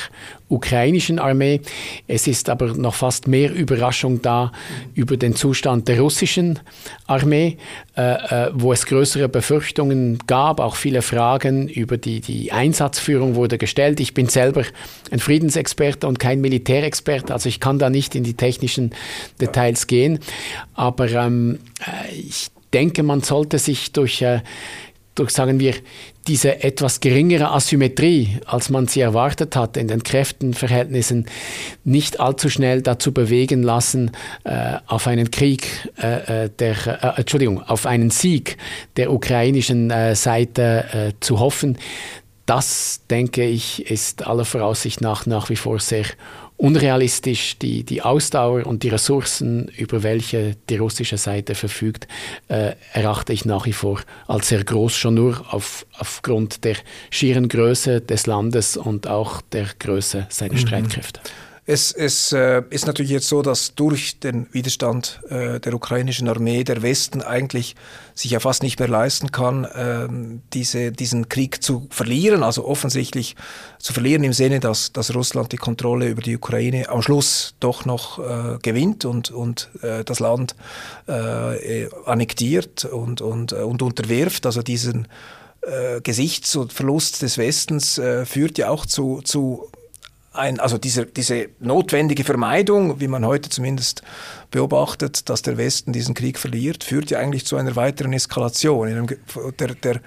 ukrainischen 0.53 1.19
Armee. 1.19 1.61
Es 2.07 2.27
ist 2.27 2.49
aber 2.49 2.73
noch 2.75 2.93
fast 2.93 3.27
mehr 3.27 3.53
Überraschung 3.53 4.21
da 4.21 4.51
über 4.93 5.17
den 5.17 5.35
Zustand 5.35 5.87
der 5.87 5.99
russischen 5.99 6.59
Armee, 7.07 7.57
äh, 7.97 8.01
äh, 8.47 8.51
wo 8.53 8.71
es 8.71 8.85
größere 8.85 9.29
Befürchtungen 9.29 10.19
gab, 10.27 10.59
auch 10.59 10.75
viele 10.75 11.01
Fragen 11.01 11.67
über 11.67 11.97
die, 11.97 12.21
die 12.21 12.51
Einsatzführung 12.51 13.35
wurde 13.35 13.57
gestellt. 13.57 13.99
Ich 13.99 14.13
bin 14.13 14.29
selber 14.29 14.63
ein 15.11 15.19
Friedensexperte 15.19 16.07
und 16.07 16.19
kein 16.19 16.39
Militärexperte, 16.39 17.33
also 17.33 17.49
ich 17.49 17.59
kann 17.59 17.79
da 17.79 17.89
nicht 17.89 18.15
in 18.15 18.23
die 18.23 18.35
technischen 18.35 18.91
Details 19.41 19.87
gehen, 19.87 20.19
aber 20.75 21.09
ähm, 21.09 21.59
äh, 21.79 22.13
ich 22.15 22.52
denke, 22.73 23.03
man 23.03 23.21
sollte 23.21 23.59
sich 23.59 23.91
durch, 23.91 24.21
äh, 24.21 24.41
durch, 25.15 25.31
sagen 25.31 25.59
wir, 25.59 25.75
diese 26.27 26.63
etwas 26.63 26.99
geringere 26.99 27.51
Asymmetrie, 27.51 28.39
als 28.45 28.69
man 28.69 28.87
sie 28.87 29.01
erwartet 29.01 29.55
hat 29.55 29.77
in 29.77 29.87
den 29.87 30.03
Kräftenverhältnissen, 30.03 31.27
nicht 31.83 32.19
allzu 32.19 32.49
schnell 32.49 32.81
dazu 32.81 33.13
bewegen 33.13 33.61
lassen, 33.61 34.11
äh, 34.43 34.77
auf 34.87 35.07
einen 35.07 35.29
Krieg, 35.31 35.67
äh, 36.01 36.45
äh 36.45 36.49
der, 36.49 37.03
äh, 37.03 37.19
Entschuldigung, 37.19 37.61
auf 37.61 37.85
einen 37.85 38.09
Sieg 38.09 38.57
der 38.97 39.11
ukrainischen 39.11 39.91
äh, 39.91 40.15
Seite 40.15 40.85
äh, 40.93 41.11
zu 41.19 41.39
hoffen. 41.39 41.77
Das, 42.45 43.01
denke 43.09 43.45
ich, 43.45 43.89
ist 43.89 44.25
aller 44.27 44.45
Voraussicht 44.45 45.01
nach 45.01 45.25
nach 45.25 45.49
wie 45.49 45.55
vor 45.55 45.79
sehr 45.79 46.05
unrealistisch. 46.63 47.57
Die, 47.59 47.83
die 47.83 48.01
Ausdauer 48.01 48.65
und 48.65 48.83
die 48.83 48.89
Ressourcen, 48.89 49.67
über 49.77 50.01
welche 50.01 50.55
die 50.69 50.77
russische 50.77 51.17
Seite 51.17 51.55
verfügt, 51.55 52.07
äh, 52.47 52.71
erachte 52.93 53.33
ich 53.33 53.43
nach 53.43 53.65
wie 53.65 53.73
vor 53.73 53.99
als 54.27 54.47
sehr 54.47 54.63
groß, 54.63 54.95
schon 54.95 55.15
nur 55.15 55.53
auf, 55.53 55.85
aufgrund 55.97 56.63
der 56.63 56.77
schieren 57.09 57.49
Größe 57.49 57.99
des 57.99 58.27
Landes 58.27 58.77
und 58.77 59.07
auch 59.07 59.41
der 59.41 59.67
Größe 59.77 60.27
seiner 60.29 60.53
mhm. 60.53 60.57
Streitkräfte. 60.57 61.19
Es, 61.65 61.93
es 61.93 62.33
äh, 62.33 62.61
ist 62.71 62.87
natürlich 62.87 63.11
jetzt 63.11 63.29
so, 63.29 63.41
dass 63.41 63.73
durch 63.73 64.19
den 64.19 64.47
Widerstand 64.51 65.21
äh, 65.29 65.61
der 65.61 65.73
ukrainischen 65.73 66.27
Armee 66.27 66.65
der 66.65 66.81
Westen 66.81 67.21
eigentlich 67.21 67.77
sich 68.13 68.31
ja 68.31 68.41
fast 68.41 68.63
nicht 68.63 68.79
mehr 68.79 68.89
leisten 68.89 69.31
kann, 69.31 69.63
äh, 69.63 70.09
diese, 70.53 70.91
diesen 70.91 71.29
Krieg 71.29 71.63
zu 71.63 71.87
verlieren, 71.89 72.43
also 72.43 72.65
offensichtlich 72.65 73.37
zu 73.79 73.93
verlieren 73.93 74.25
im 74.25 74.33
Sinne, 74.33 74.59
dass, 74.59 74.91
dass 74.91 75.15
Russland 75.15 75.53
die 75.53 75.57
Kontrolle 75.57 76.09
über 76.09 76.21
die 76.21 76.35
Ukraine 76.35 76.89
am 76.89 77.01
Schluss 77.01 77.55
doch 77.61 77.85
noch 77.85 78.19
äh, 78.19 78.59
gewinnt 78.61 79.05
und, 79.05 79.31
und 79.31 79.69
äh, 79.81 80.03
das 80.03 80.19
Land 80.19 80.57
äh, 81.07 81.87
annektiert 82.05 82.83
und, 82.83 83.21
und, 83.21 83.53
äh, 83.53 83.61
und 83.61 83.81
unterwirft. 83.81 84.45
Also 84.45 84.63
diesen 84.63 85.07
äh, 85.61 86.01
Gesichtsverlust 86.01 87.21
des 87.21 87.37
Westens 87.37 87.97
äh, 87.97 88.25
führt 88.25 88.57
ja 88.57 88.67
auch 88.67 88.85
zu, 88.85 89.21
zu 89.23 89.69
ein, 90.33 90.59
also 90.59 90.77
diese, 90.77 91.05
diese 91.05 91.49
notwendige 91.59 92.23
Vermeidung, 92.23 92.99
wie 92.99 93.07
man 93.07 93.25
heute 93.25 93.49
zumindest 93.49 94.01
beobachtet, 94.51 95.29
dass 95.29 95.41
der 95.41 95.57
Westen 95.57 95.93
diesen 95.93 96.15
Krieg 96.15 96.39
verliert, 96.39 96.83
führt 96.83 97.11
ja 97.11 97.19
eigentlich 97.19 97.45
zu 97.45 97.55
einer 97.55 97.75
weiteren 97.75 98.13
Eskalation. 98.13 99.07
Der, 99.59 99.75
der, 99.75 99.99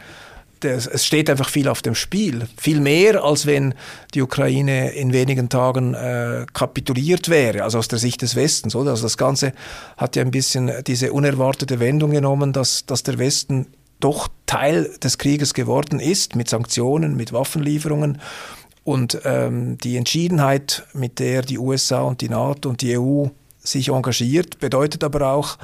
der, 0.62 0.76
es 0.76 1.04
steht 1.04 1.30
einfach 1.30 1.48
viel 1.48 1.68
auf 1.68 1.82
dem 1.82 1.94
Spiel. 1.94 2.48
Viel 2.56 2.80
mehr, 2.80 3.22
als 3.22 3.46
wenn 3.46 3.74
die 4.14 4.22
Ukraine 4.22 4.90
in 4.90 5.12
wenigen 5.12 5.48
Tagen 5.48 5.94
äh, 5.94 6.46
kapituliert 6.52 7.28
wäre, 7.28 7.62
also 7.62 7.78
aus 7.78 7.88
der 7.88 7.98
Sicht 7.98 8.22
des 8.22 8.34
Westens. 8.36 8.74
Oder? 8.74 8.90
Also 8.90 9.04
das 9.04 9.16
Ganze 9.16 9.52
hat 9.96 10.16
ja 10.16 10.22
ein 10.22 10.30
bisschen 10.30 10.72
diese 10.86 11.12
unerwartete 11.12 11.78
Wendung 11.78 12.10
genommen, 12.10 12.52
dass, 12.52 12.86
dass 12.86 13.02
der 13.02 13.18
Westen 13.18 13.66
doch 14.00 14.28
Teil 14.46 14.90
des 15.02 15.18
Krieges 15.18 15.54
geworden 15.54 16.00
ist, 16.00 16.36
mit 16.36 16.48
Sanktionen, 16.50 17.16
mit 17.16 17.32
Waffenlieferungen 17.32 18.20
und 18.86 19.20
ähm, 19.24 19.78
die 19.78 19.96
Entschiedenheit, 19.96 20.84
mit 20.92 21.18
der 21.18 21.42
die 21.42 21.58
USA 21.58 22.02
und 22.02 22.20
die 22.20 22.28
NATO 22.28 22.68
und 22.68 22.82
die 22.82 22.96
EU 22.96 23.26
sich 23.58 23.88
engagiert, 23.88 24.60
bedeutet 24.60 25.02
aber 25.02 25.32
auch, 25.32 25.58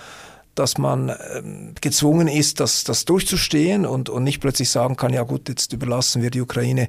dass 0.56 0.76
man 0.76 1.14
ähm, 1.32 1.72
gezwungen 1.80 2.26
ist, 2.26 2.58
das, 2.58 2.82
das 2.82 3.04
durchzustehen 3.04 3.86
und, 3.86 4.10
und 4.10 4.24
nicht 4.24 4.40
plötzlich 4.40 4.70
sagen 4.70 4.96
kann, 4.96 5.12
ja 5.12 5.22
gut, 5.22 5.48
jetzt 5.48 5.72
überlassen 5.72 6.20
wir 6.20 6.30
die 6.30 6.40
Ukraine 6.40 6.88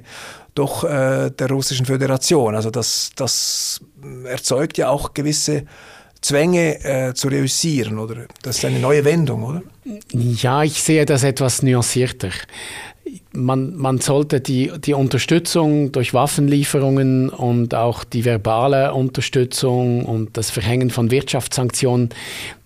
doch 0.56 0.82
äh, 0.82 1.30
der 1.30 1.48
russischen 1.48 1.86
Föderation. 1.86 2.56
Also 2.56 2.70
das, 2.70 3.12
das 3.14 3.80
erzeugt 4.24 4.76
ja 4.76 4.88
auch 4.88 5.14
gewisse 5.14 5.66
Zwänge 6.20 6.84
äh, 6.84 7.14
zu 7.14 7.28
reüssieren, 7.28 8.00
oder? 8.00 8.26
Das 8.42 8.58
ist 8.58 8.64
eine 8.64 8.80
neue 8.80 9.04
Wendung, 9.04 9.44
oder? 9.44 9.62
Ja, 10.10 10.64
ich 10.64 10.82
sehe 10.82 11.06
das 11.06 11.22
etwas 11.22 11.62
nuancierter 11.62 12.30
man, 13.32 13.76
man 13.76 13.98
sollte 13.98 14.40
die, 14.40 14.70
die 14.78 14.94
Unterstützung 14.94 15.92
durch 15.92 16.14
Waffenlieferungen 16.14 17.28
und 17.28 17.74
auch 17.74 18.04
die 18.04 18.24
verbale 18.24 18.94
Unterstützung 18.94 20.04
und 20.04 20.36
das 20.36 20.50
Verhängen 20.50 20.90
von 20.90 21.10
Wirtschaftssanktionen 21.10 22.10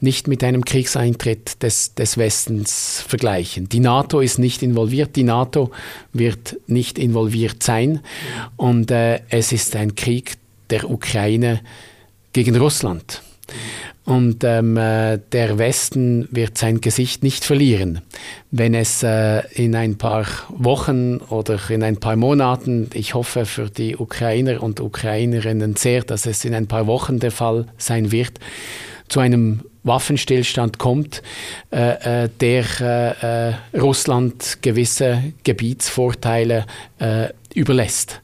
nicht 0.00 0.28
mit 0.28 0.44
einem 0.44 0.64
Kriegseintritt 0.64 1.62
des, 1.62 1.94
des 1.94 2.18
Westens 2.18 3.04
vergleichen. 3.06 3.68
Die 3.68 3.80
NATO 3.80 4.20
ist 4.20 4.38
nicht 4.38 4.62
involviert, 4.62 5.16
die 5.16 5.24
NATO 5.24 5.70
wird 6.12 6.56
nicht 6.66 6.98
involviert 6.98 7.62
sein 7.62 8.00
und 8.56 8.90
äh, 8.90 9.20
es 9.30 9.52
ist 9.52 9.74
ein 9.74 9.94
Krieg 9.94 10.36
der 10.70 10.88
Ukraine 10.90 11.60
gegen 12.32 12.56
Russland. 12.56 13.22
Und 14.04 14.42
ähm, 14.42 14.78
äh, 14.78 15.18
der 15.32 15.58
Westen 15.58 16.28
wird 16.30 16.56
sein 16.56 16.80
Gesicht 16.80 17.22
nicht 17.22 17.44
verlieren. 17.44 18.00
Wenn 18.50 18.74
es 18.74 19.02
äh, 19.02 19.42
in 19.52 19.76
ein 19.76 19.98
paar 19.98 20.26
Wochen 20.48 21.18
oder 21.18 21.58
in 21.68 21.82
ein 21.82 21.98
paar 21.98 22.16
Monaten, 22.16 22.88
ich 22.94 23.12
hoffe 23.12 23.44
für 23.44 23.68
die 23.68 23.96
Ukrainer 23.96 24.62
und 24.62 24.80
Ukrainerinnen 24.80 25.76
sehr, 25.76 26.04
dass 26.04 26.24
es 26.24 26.46
in 26.46 26.54
ein 26.54 26.66
paar 26.66 26.86
Wochen 26.86 27.18
der 27.18 27.32
Fall 27.32 27.66
sein 27.76 28.10
wird, 28.10 28.40
zu 29.08 29.20
einem 29.20 29.60
Waffenstillstand 29.82 30.78
kommt, 30.78 31.22
äh, 31.70 32.24
äh 32.24 32.28
der 32.40 33.60
äh, 33.72 33.78
Russland 33.78 34.58
gewisse 34.62 35.34
Gebietsvorteile 35.44 36.64
überlässt. 37.54 38.20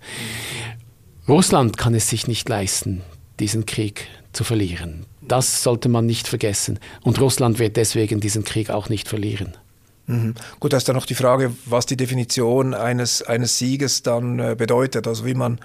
Russland 1.28 1.76
kann 1.76 1.94
es 1.94 2.08
sich 2.08 2.26
nicht 2.26 2.48
leisten, 2.48 3.02
diesen 3.38 3.66
Krieg 3.66 4.08
zu 4.32 4.44
verlieren. 4.44 5.06
Das 5.28 5.62
sollte 5.62 5.88
man 5.88 6.06
nicht 6.06 6.28
vergessen. 6.28 6.78
Und 7.02 7.20
Russland 7.20 7.58
wird 7.58 7.76
deswegen 7.76 8.20
diesen 8.20 8.44
Krieg 8.44 8.70
auch 8.70 8.88
nicht 8.88 9.08
verlieren. 9.08 9.56
Mhm. 10.06 10.34
Gut, 10.60 10.72
da 10.72 10.76
ist 10.76 10.88
dann 10.88 10.96
noch 10.96 11.06
die 11.06 11.14
Frage, 11.14 11.54
was 11.64 11.86
die 11.86 11.96
Definition 11.96 12.74
eines, 12.74 13.22
eines 13.22 13.58
Sieges 13.58 14.02
dann 14.02 14.38
äh, 14.38 14.54
bedeutet. 14.56 15.06
Also 15.06 15.24
wie 15.24 15.34
man 15.34 15.60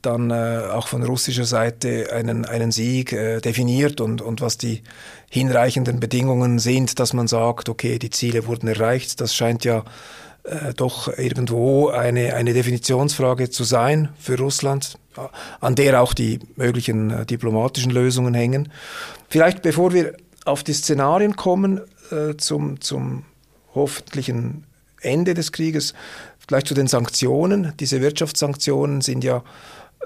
dann 0.00 0.30
äh, 0.30 0.68
auch 0.72 0.88
von 0.88 1.02
russischer 1.02 1.44
Seite 1.44 2.12
einen, 2.12 2.44
einen 2.44 2.72
Sieg 2.72 3.12
äh, 3.12 3.40
definiert 3.40 4.00
und, 4.00 4.20
und 4.22 4.40
was 4.40 4.58
die 4.58 4.82
hinreichenden 5.30 6.00
Bedingungen 6.00 6.58
sind, 6.58 6.98
dass 6.98 7.12
man 7.12 7.26
sagt, 7.26 7.68
okay, 7.68 7.98
die 7.98 8.10
Ziele 8.10 8.46
wurden 8.46 8.68
erreicht. 8.68 9.20
Das 9.20 9.34
scheint 9.34 9.64
ja 9.64 9.84
äh, 10.44 10.74
doch 10.74 11.08
irgendwo 11.16 11.88
eine, 11.88 12.34
eine 12.34 12.52
Definitionsfrage 12.52 13.50
zu 13.50 13.64
sein 13.64 14.10
für 14.18 14.38
Russland, 14.38 14.98
an 15.60 15.74
der 15.74 16.02
auch 16.02 16.12
die 16.12 16.40
möglichen 16.56 17.10
äh, 17.10 17.26
diplomatischen 17.26 17.90
Lösungen 17.90 18.34
hängen. 18.34 18.70
Vielleicht 19.28 19.62
bevor 19.62 19.92
wir 19.92 20.16
auf 20.44 20.62
die 20.62 20.74
Szenarien 20.74 21.36
kommen 21.36 21.80
äh, 22.10 22.36
zum, 22.36 22.80
zum 22.80 23.24
hoffentlichen 23.74 24.64
Ende 25.00 25.34
des 25.34 25.52
Krieges, 25.52 25.94
vielleicht 26.46 26.68
zu 26.68 26.74
den 26.74 26.88
Sanktionen. 26.88 27.72
Diese 27.80 28.00
Wirtschaftssanktionen 28.00 29.00
sind 29.00 29.24
ja 29.24 29.42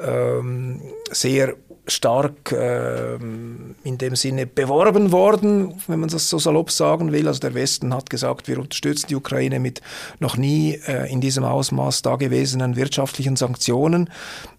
ähm, 0.01 0.81
sehr 1.11 1.57
stark 1.89 2.53
äh, 2.53 3.15
in 3.17 3.99
dem 3.99 4.17
Sinne 4.17 4.47
beworben 4.47 5.13
worden, 5.13 5.75
wenn 5.87 6.01
man 6.01 6.09
das 6.09 6.29
so 6.29 6.39
salopp 6.39 6.71
sagen 6.71 7.13
will. 7.13 7.29
Also 7.29 7.41
der 7.41 7.55
Westen 7.55 7.95
hat 7.95 8.11
gesagt, 8.11 8.49
wir 8.49 8.59
unterstützen 8.59 9.07
die 9.09 9.17
Ukraine 9.17 9.61
mit 9.61 9.81
noch 10.19 10.37
nie 10.37 10.81
äh, 10.87 11.11
in 11.11 11.21
diesem 11.21 11.45
Ausmaß 11.45 12.03
dagewesenen 12.03 12.77
wirtschaftlichen 12.77 13.37
Sanktionen. 13.37 14.11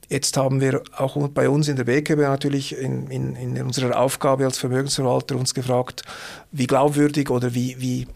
Jetzt 0.10 0.38
haben 0.38 0.60
wir 0.60 0.82
auch 0.98 1.16
bei 1.30 1.50
uns 1.50 1.68
in 1.68 1.76
der 1.76 1.84
BKB 1.84 2.22
natürlich 2.22 2.76
in, 2.76 3.08
in, 3.12 3.36
in 3.36 3.62
unserer 3.62 4.00
Aufgabe 4.00 4.44
als 4.46 4.58
Vermögensverwalter 4.58 5.36
uns 5.36 5.54
gefragt, 5.54 6.02
wie 6.52 6.66
glaubwürdig 6.66 7.30
oder 7.30 7.54
wie, 7.54 7.80
wie 7.80 8.08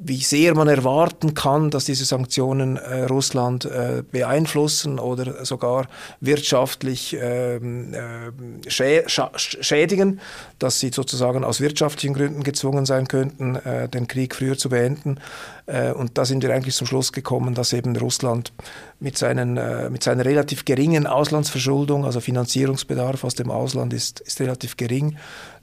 wie 0.00 0.22
sehr 0.22 0.54
man 0.54 0.68
erwarten 0.68 1.34
kann, 1.34 1.70
dass 1.70 1.84
diese 1.84 2.04
Sanktionen 2.04 2.76
äh, 2.76 3.04
Russland 3.04 3.64
äh, 3.64 4.04
beeinflussen 4.08 5.00
oder 5.00 5.44
sogar 5.44 5.88
wirtschaftlich 6.20 7.16
ähm, 7.20 7.92
äh, 7.92 8.70
schä 8.70 9.02
schädigen, 9.08 10.20
dass 10.60 10.78
sie 10.78 10.90
sozusagen 10.94 11.42
aus 11.42 11.60
wirtschaftlichen 11.60 12.14
Gründen 12.14 12.44
gezwungen 12.44 12.86
sein 12.86 13.08
könnten, 13.08 13.56
äh, 13.56 13.88
den 13.88 14.06
Krieg 14.06 14.36
früher 14.36 14.56
zu 14.56 14.68
beenden. 14.68 15.18
Äh, 15.66 15.90
und 15.90 16.16
da 16.16 16.24
sind 16.24 16.44
wir 16.44 16.54
eigentlich 16.54 16.76
zum 16.76 16.86
Schluss 16.86 17.12
gekommen, 17.12 17.54
dass 17.54 17.72
eben 17.72 17.96
Russland 17.96 18.52
mit, 19.00 19.18
seinen, 19.18 19.56
äh, 19.56 19.90
mit 19.90 20.04
seiner 20.04 20.24
relativ 20.24 20.64
geringen 20.64 21.08
Auslandsverschuldung, 21.08 22.04
also 22.04 22.20
Finanzierungsbedarf 22.20 23.24
aus 23.24 23.34
dem 23.34 23.50
Ausland 23.50 23.92
ist, 23.92 24.20
ist 24.20 24.40
relativ 24.40 24.76
gering, 24.76 25.16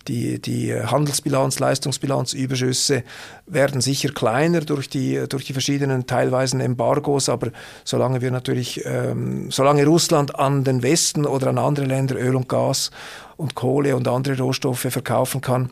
die, 0.07 0.39
die 0.41 0.73
Handelsbilanz, 0.73 1.59
Leistungsbilanzüberschüsse 1.59 3.03
werden 3.45 3.81
sicher 3.81 4.09
kleiner 4.09 4.61
durch 4.61 4.89
die, 4.89 5.25
durch 5.27 5.45
die 5.45 5.53
verschiedenen 5.53 6.07
teilweisen 6.07 6.59
Embargos, 6.61 7.29
aber 7.29 7.49
solange 7.83 8.21
wir 8.21 8.31
natürlich, 8.31 8.85
ähm, 8.85 9.51
solange 9.51 9.85
Russland 9.85 10.37
an 10.37 10.63
den 10.63 10.83
Westen 10.83 11.25
oder 11.25 11.47
an 11.47 11.57
andere 11.57 11.85
Länder 11.85 12.15
Öl 12.15 12.35
und 12.35 12.49
Gas 12.49 12.91
und 13.37 13.55
Kohle 13.55 13.95
und 13.95 14.07
andere 14.07 14.37
Rohstoffe 14.37 14.87
verkaufen 14.89 15.41
kann, 15.41 15.69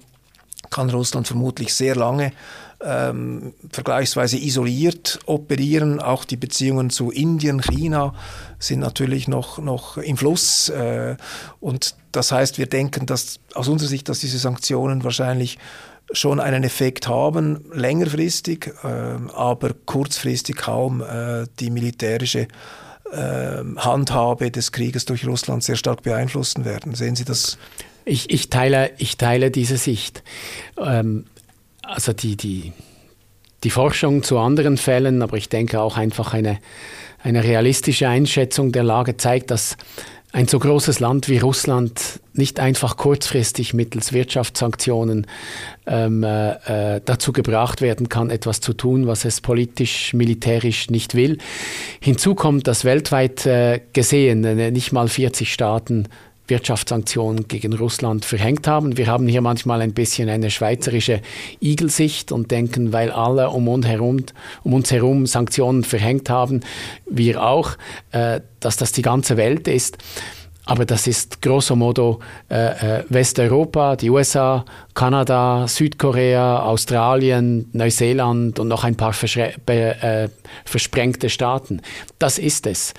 kann 0.69 0.89
Russland 0.89 1.27
vermutlich 1.27 1.73
sehr 1.73 1.95
lange 1.95 2.31
ähm, 2.83 3.53
vergleichsweise 3.71 4.37
isoliert 4.37 5.19
operieren. 5.25 5.99
Auch 5.99 6.25
die 6.25 6.37
Beziehungen 6.37 6.89
zu 6.89 7.11
Indien, 7.11 7.61
China 7.61 8.13
sind 8.59 8.79
natürlich 8.79 9.27
noch, 9.27 9.59
noch 9.59 9.97
im 9.97 10.17
Fluss. 10.17 10.69
Äh, 10.69 11.15
und 11.59 11.95
das 12.11 12.31
heißt, 12.31 12.57
wir 12.57 12.67
denken, 12.67 13.05
dass 13.05 13.39
aus 13.53 13.67
unserer 13.67 13.89
Sicht, 13.89 14.09
dass 14.09 14.19
diese 14.19 14.37
Sanktionen 14.37 15.03
wahrscheinlich 15.03 15.57
schon 16.11 16.39
einen 16.39 16.63
Effekt 16.63 17.07
haben, 17.07 17.65
längerfristig, 17.73 18.73
äh, 18.83 18.87
aber 19.33 19.71
kurzfristig 19.85 20.57
kaum 20.57 21.01
äh, 21.01 21.45
die 21.59 21.69
militärische 21.69 22.47
äh, 23.11 23.63
Handhabe 23.77 24.51
des 24.51 24.71
Krieges 24.71 25.05
durch 25.05 25.25
Russland 25.25 25.63
sehr 25.63 25.75
stark 25.75 26.03
beeinflussen 26.03 26.65
werden. 26.65 26.95
Sehen 26.95 27.15
Sie 27.15 27.25
das? 27.25 27.57
Ich, 28.05 28.29
ich, 28.31 28.49
teile, 28.49 28.91
ich 28.97 29.17
teile 29.17 29.49
diese 29.49 29.77
Sicht. 29.77 30.23
Ähm, 30.77 31.25
also 31.83 32.13
die, 32.13 32.35
die, 32.35 32.73
die 33.63 33.69
Forschung 33.69 34.23
zu 34.23 34.39
anderen 34.39 34.77
Fällen, 34.77 35.21
aber 35.21 35.37
ich 35.37 35.49
denke 35.49 35.81
auch 35.81 35.97
einfach 35.97 36.33
eine, 36.33 36.59
eine 37.21 37.43
realistische 37.43 38.07
Einschätzung 38.07 38.71
der 38.71 38.83
Lage 38.83 39.17
zeigt, 39.17 39.51
dass 39.51 39.77
ein 40.33 40.47
so 40.47 40.57
großes 40.57 40.99
Land 40.99 41.29
wie 41.29 41.37
Russland 41.37 42.19
nicht 42.33 42.59
einfach 42.59 42.97
kurzfristig 42.97 43.75
mittels 43.75 44.13
Wirtschaftssanktionen 44.13 45.27
ähm, 45.85 46.23
äh, 46.23 47.01
dazu 47.05 47.31
gebracht 47.31 47.81
werden 47.81 48.09
kann, 48.09 48.31
etwas 48.31 48.59
zu 48.59 48.73
tun, 48.73 49.05
was 49.05 49.25
es 49.25 49.41
politisch, 49.41 50.13
militärisch 50.13 50.89
nicht 50.89 51.13
will. 51.13 51.37
Hinzu 51.99 52.33
kommt, 52.33 52.67
dass 52.67 52.83
weltweit 52.83 53.45
äh, 53.45 53.81
gesehen 53.93 54.43
äh, 54.43 54.71
nicht 54.71 54.91
mal 54.91 55.07
40 55.07 55.53
Staaten 55.53 56.07
Wirtschaftssanktionen 56.47 57.47
gegen 57.47 57.73
Russland 57.73 58.25
verhängt 58.25 58.67
haben. 58.67 58.97
Wir 58.97 59.07
haben 59.07 59.27
hier 59.27 59.41
manchmal 59.41 59.81
ein 59.81 59.93
bisschen 59.93 60.29
eine 60.29 60.51
schweizerische 60.51 61.21
Igelsicht 61.61 62.31
und 62.31 62.51
denken, 62.51 62.91
weil 62.91 63.11
alle 63.11 63.49
um 63.49 63.67
uns 63.67 63.87
herum, 63.87 64.17
um 64.63 64.73
uns 64.73 64.91
herum 64.91 65.25
Sanktionen 65.25 65.83
verhängt 65.83 66.29
haben, 66.29 66.61
wir 67.05 67.43
auch, 67.43 67.71
äh, 68.11 68.41
dass 68.59 68.77
das 68.77 68.91
die 68.91 69.01
ganze 69.01 69.37
Welt 69.37 69.67
ist. 69.67 69.97
Aber 70.65 70.85
das 70.85 71.07
ist 71.07 71.41
grosso 71.41 71.75
modo 71.75 72.19
äh, 72.49 72.99
äh 72.99 73.03
Westeuropa, 73.09 73.97
die 73.97 74.09
USA, 74.09 74.63
Kanada, 74.93 75.67
Südkorea, 75.67 76.59
Australien, 76.63 77.69
Neuseeland 77.73 78.59
und 78.59 78.67
noch 78.67 78.83
ein 78.83 78.95
paar 78.95 79.13
äh, 79.23 80.29
versprengte 80.65 81.29
Staaten. 81.29 81.81
Das 82.19 82.37
ist 82.37 82.67
es. 82.67 82.93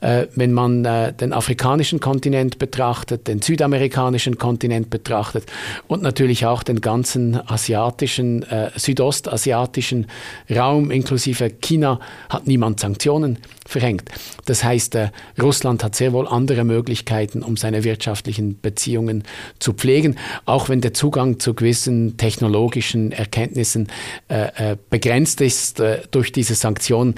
Äh, 0.00 0.26
wenn 0.36 0.52
man 0.52 0.84
äh, 0.84 1.12
den 1.12 1.32
afrikanischen 1.32 1.98
Kontinent 1.98 2.58
betrachtet, 2.58 3.26
den 3.26 3.42
südamerikanischen 3.42 4.38
Kontinent 4.38 4.90
betrachtet 4.90 5.44
und 5.88 6.02
natürlich 6.02 6.46
auch 6.46 6.62
den 6.62 6.80
ganzen 6.80 7.40
asiatischen, 7.50 8.44
äh, 8.44 8.70
südostasiatischen 8.76 10.06
Raum 10.48 10.90
inklusive 10.92 11.50
China, 11.50 11.98
hat 12.28 12.46
niemand 12.46 12.78
Sanktionen 12.78 13.38
verhängt. 13.66 14.08
Das 14.44 14.62
heißt, 14.62 14.94
äh, 14.94 15.10
Russland 15.40 15.82
hat 15.82 15.96
sehr 15.96 16.12
wohl 16.12 16.28
andere 16.28 16.64
Möglichkeiten, 16.64 17.42
um 17.42 17.56
seine 17.56 17.82
wirtschaftlichen 17.82 18.60
Beziehungen 18.60 19.24
zu 19.58 19.72
pflegen, 19.72 20.16
auch 20.44 20.68
wenn 20.68 20.80
der 20.80 20.94
Zugang 20.94 21.39
zu 21.40 21.54
gewissen 21.54 22.16
technologischen 22.16 23.12
Erkenntnissen 23.12 23.88
äh, 24.28 24.72
äh, 24.72 24.76
begrenzt 24.90 25.40
ist 25.40 25.80
äh, 25.80 26.02
durch 26.10 26.32
diese 26.32 26.54
Sanktionen. 26.54 27.14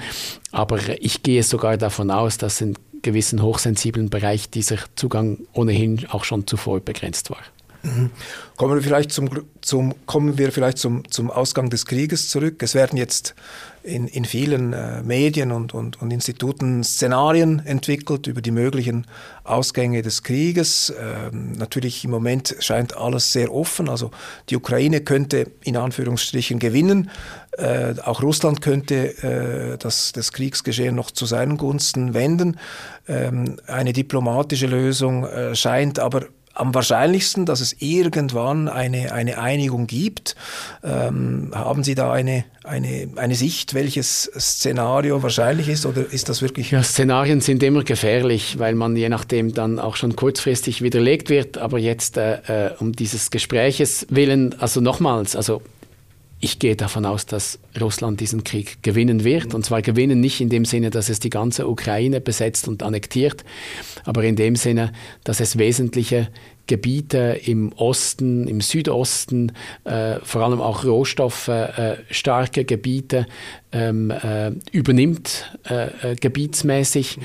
Aber 0.51 0.79
ich 0.99 1.23
gehe 1.23 1.43
sogar 1.43 1.77
davon 1.77 2.09
aus, 2.09 2.37
dass 2.37 2.61
in 2.61 2.75
gewissen 3.01 3.41
hochsensiblen 3.41 4.09
Bereich 4.09 4.49
dieser 4.49 4.77
Zugang 4.95 5.39
ohnehin 5.53 6.07
auch 6.09 6.23
schon 6.23 6.47
zuvor 6.47 6.79
begrenzt 6.79 7.29
war. 7.29 7.41
Mhm. 7.83 8.11
Kommen 8.55 8.75
wir 8.75 8.81
vielleicht 8.81 9.11
zum, 9.11 9.29
zum, 9.61 9.93
kommen 10.05 10.37
wir 10.37 10.51
vielleicht 10.53 10.77
zum, 10.77 11.09
zum 11.11 11.29
Ausgang 11.29 11.69
des 11.69 11.85
Krieges 11.85 12.29
zurück. 12.29 12.63
Es 12.63 12.75
werden 12.75 12.97
jetzt 12.97 13.35
in, 13.83 14.07
in 14.07 14.23
vielen 14.23 14.71
äh, 14.71 15.03
Medien 15.03 15.51
und, 15.51 15.73
und, 15.73 16.01
und 16.01 16.11
Instituten 16.11 16.85
Szenarien 16.85 17.59
entwickelt 17.65 18.27
über 18.27 18.41
die 18.41 18.51
möglichen 18.51 19.05
Ausgänge 19.43 20.01
des 20.01 20.23
Krieges. 20.23 20.93
Ähm, 20.97 21.51
natürlich 21.57 22.05
im 22.05 22.11
Moment 22.11 22.55
scheint 22.59 22.95
alles 22.95 23.33
sehr 23.33 23.53
offen. 23.53 23.89
Also 23.89 24.11
die 24.49 24.55
Ukraine 24.55 25.01
könnte 25.01 25.51
in 25.63 25.75
Anführungsstrichen 25.75 26.59
gewinnen. 26.59 27.11
Äh, 27.57 27.95
auch 28.05 28.23
Russland 28.23 28.61
könnte 28.61 29.73
äh, 29.73 29.77
das, 29.77 30.13
das 30.13 30.31
Kriegsgeschehen 30.31 30.95
noch 30.95 31.11
zu 31.11 31.25
seinen 31.25 31.57
Gunsten 31.57 32.13
wenden. 32.13 32.57
Ähm, 33.09 33.57
eine 33.67 33.91
diplomatische 33.91 34.67
Lösung 34.67 35.25
äh, 35.25 35.53
scheint 35.53 35.99
aber 35.99 36.27
am 36.53 36.73
wahrscheinlichsten, 36.73 37.45
dass 37.45 37.61
es 37.61 37.75
irgendwann 37.79 38.67
eine, 38.67 39.11
eine 39.11 39.39
Einigung 39.39 39.87
gibt. 39.87 40.35
Ähm, 40.83 41.51
haben 41.53 41.83
Sie 41.83 41.95
da 41.95 42.11
eine, 42.11 42.45
eine, 42.63 43.09
eine 43.15 43.35
Sicht, 43.35 43.73
welches 43.73 44.31
Szenario 44.37 45.23
wahrscheinlich 45.23 45.67
ist 45.67 45.85
oder 45.85 46.05
ist 46.11 46.29
das 46.29 46.41
wirklich? 46.41 46.71
Ja, 46.71 46.83
Szenarien 46.83 47.41
sind 47.41 47.63
immer 47.63 47.83
gefährlich, 47.83 48.59
weil 48.59 48.75
man 48.75 48.95
je 48.95 49.09
nachdem 49.09 49.53
dann 49.53 49.79
auch 49.79 49.95
schon 49.95 50.15
kurzfristig 50.15 50.81
widerlegt 50.81 51.29
wird. 51.29 51.57
Aber 51.57 51.79
jetzt 51.79 52.17
äh, 52.17 52.67
äh 52.67 52.71
um 52.79 52.93
dieses 52.93 53.31
Gespräches 53.31 54.05
willen, 54.09 54.59
also 54.59 54.79
nochmals, 54.79 55.35
also 55.35 55.61
ich 56.43 56.59
gehe 56.59 56.75
davon 56.75 57.05
aus, 57.05 57.25
dass 57.25 57.57
Russland 57.79 58.19
diesen 58.19 58.43
Krieg 58.43 58.83
gewinnen 58.83 59.23
wird. 59.23 59.53
Und 59.53 59.65
zwar 59.65 59.81
gewinnen 59.81 60.19
nicht 60.19 60.41
in 60.41 60.49
dem 60.49 60.65
Sinne, 60.65 60.89
dass 60.89 61.07
es 61.07 61.19
die 61.19 61.29
ganze 61.29 61.69
Ukraine 61.69 62.19
besetzt 62.19 62.67
und 62.67 62.83
annektiert, 62.83 63.45
aber 64.03 64.25
in 64.25 64.35
dem 64.35 64.57
Sinne, 64.57 64.91
dass 65.23 65.39
es 65.39 65.57
wesentliche 65.57 66.27
Gebiete 66.67 67.39
im 67.45 67.71
Osten, 67.73 68.47
im 68.47 68.59
Südosten, 68.59 69.53
äh, 69.85 70.15
vor 70.23 70.41
allem 70.41 70.59
auch 70.59 70.83
rohstoffstarke 70.83 72.61
äh, 72.61 72.63
Gebiete 72.65 73.25
ähm, 73.71 74.11
äh, 74.11 74.51
übernimmt, 74.71 75.57
äh, 75.69 76.11
äh, 76.11 76.15
gebietsmäßig. 76.15 77.17
Mhm. 77.17 77.23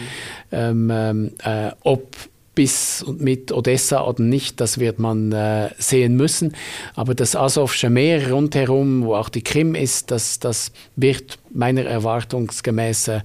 Ähm, 0.52 0.90
ähm, 0.92 1.30
äh, 1.42 1.72
ob 1.82 2.16
bis 2.58 3.04
und 3.04 3.20
mit 3.20 3.52
Odessa 3.52 4.04
oder 4.04 4.20
nicht, 4.20 4.60
das 4.60 4.80
wird 4.80 4.98
man 4.98 5.30
äh, 5.30 5.70
sehen 5.78 6.16
müssen. 6.16 6.56
Aber 6.96 7.14
das 7.14 7.36
Asowsche 7.36 7.88
Meer 7.88 8.32
rundherum, 8.32 9.04
wo 9.04 9.14
auch 9.14 9.28
die 9.28 9.44
Krim 9.44 9.76
ist, 9.76 10.10
das, 10.10 10.40
das 10.40 10.72
wird 10.96 11.38
meiner 11.52 11.84
Erwartungsgemäß 11.84 13.08
äh, 13.08 13.20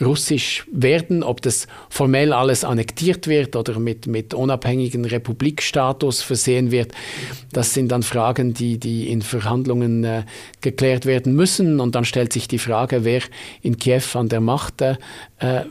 russisch 0.00 0.66
werden. 0.70 1.22
Ob 1.22 1.42
das 1.42 1.66
formell 1.88 2.32
alles 2.32 2.64
annektiert 2.64 3.26
wird 3.26 3.56
oder 3.56 3.78
mit, 3.78 4.06
mit 4.06 4.34
unabhängigen 4.34 5.04
Republikstatus 5.04 6.22
versehen 6.22 6.70
wird, 6.70 6.92
das 7.52 7.74
sind 7.74 7.90
dann 7.90 8.02
Fragen, 8.02 8.54
die, 8.54 8.78
die 8.78 9.10
in 9.10 9.22
Verhandlungen 9.22 10.04
äh, 10.04 10.22
geklärt 10.60 11.06
werden 11.06 11.34
müssen. 11.34 11.80
Und 11.80 11.94
dann 11.94 12.04
stellt 12.04 12.32
sich 12.32 12.48
die 12.48 12.58
Frage, 12.58 13.04
wer 13.04 13.22
in 13.62 13.78
Kiew 13.78 14.02
an 14.14 14.28
der 14.28 14.40
Macht 14.40 14.80
äh, 14.82 14.96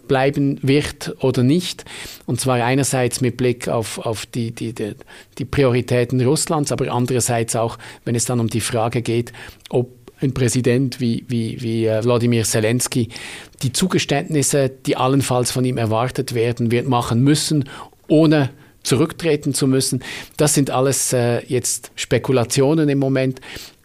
bleiben 0.08 0.60
wird 0.62 1.16
oder 1.20 1.44
nicht. 1.44 1.86
Und 2.26 2.40
zwar 2.40 2.64
einerseits 2.64 3.22
mit 3.22 3.38
Blick 3.38 3.68
auf, 3.68 4.00
auf 4.00 4.26
die, 4.26 4.52
die, 4.52 4.74
die, 4.74 4.96
die 5.38 5.46
Prioritäten 5.46 6.22
Russlands, 6.22 6.72
aber 6.72 6.92
andererseits 6.92 7.56
auch, 7.56 7.78
wenn 8.06 8.16
es 8.16 8.26
dann 8.26 8.40
um 8.40 8.48
die 8.48 8.62
Frage 8.62 9.02
geht, 9.02 9.34
ob 9.70 9.97
ein 10.20 10.34
Präsident 10.34 11.00
wie, 11.00 11.26
wie, 11.28 11.62
wie 11.62 11.86
äh, 11.86 12.04
Wladimir 12.04 12.44
Zelensky 12.44 13.10
die 13.64 13.74
Zugeständnisse, 13.74 14.70
die 14.70 14.96
allenfalls 14.96 15.52
von 15.52 15.66
ihm 15.66 15.78
erwartet 15.78 16.34
werden, 16.34 16.72
wird 16.72 16.88
machen 16.88 17.22
müssen, 17.22 17.66
ohne 18.08 18.50
zurücktreten 18.84 19.54
zu 19.54 19.68
müssen. 19.68 20.04
Das 20.38 20.54
sind 20.54 20.70
alles 20.70 21.14
äh, 21.14 21.46
jetzt 21.48 21.92
Spekulationen 21.96 22.90
im 22.90 23.00
Moment. 23.00 23.42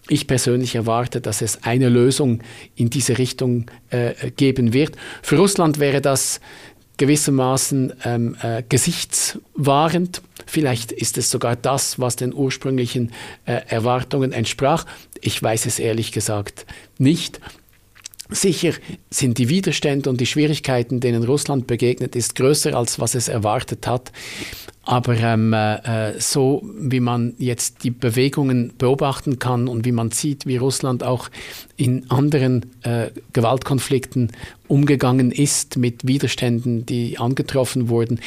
Ich 0.09 0.27
persönlich 0.27 0.75
erwarte, 0.75 1.21
dass 1.21 1.43
es 1.43 1.63
eine 1.65 1.89
Lösung 1.89 2.43
in 2.77 2.91
diese 2.91 3.19
Richtung 3.19 3.71
äh, 3.91 4.31
geben 4.37 4.73
wird. 4.73 4.97
Für 5.23 5.37
Russland 5.37 5.79
wäre 5.79 6.01
das 6.01 6.41
gewissermaßen 6.99 7.93
ähm, 8.05 8.37
äh, 8.43 8.63
gesichtswahrend. 8.69 10.23
Vielleicht 10.53 10.93
ist 10.93 11.17
es 11.17 11.31
sogar 11.31 11.57
das, 11.57 11.99
was 11.99 12.17
den 12.17 12.35
ursprünglichen 12.35 13.13
äh, 13.47 13.63
Erwartungen 13.69 14.33
entsprach. 14.33 14.85
Ich 15.23 15.43
weiß 15.43 15.65
es 15.65 15.79
ehrlich 15.79 16.13
gesagt 16.13 16.67
nicht. 16.99 17.41
Sicher 18.35 18.73
sind 19.11 19.39
die 19.39 19.49
Widerstände 19.49 20.09
und 20.11 20.21
die 20.21 20.27
Schwierigkeiten, 20.27 21.01
denen 21.01 21.25
Russland 21.25 21.67
begegnet 21.67 22.17
ist, 22.17 22.35
größer 22.35 22.77
als 22.77 22.99
was 22.99 23.15
es 23.15 23.29
erwartet 23.29 23.87
hat. 23.87 24.13
Aber 24.85 25.17
ähm, 25.17 25.53
äh, 25.53 26.19
so 26.19 26.69
wie 26.77 26.99
man 26.99 27.35
jetzt 27.39 27.85
die 27.85 27.93
Bewegungen 27.93 28.73
beobachten 28.77 29.39
kann 29.39 29.69
und 29.69 29.85
wie 29.85 29.93
man 29.93 30.11
sieht, 30.11 30.45
wie 30.45 30.57
Russland 30.57 31.05
auch 31.05 31.29
in 31.77 32.11
anderen 32.11 32.67
äh, 32.83 33.11
Gewaltkonflikten 33.33 34.33
umgegangen 34.67 35.31
ist 35.31 35.77
mit 35.77 36.07
Widerständen, 36.09 36.85
die 36.85 37.19
angetroffen 37.19 37.91
wurden, 37.91 38.19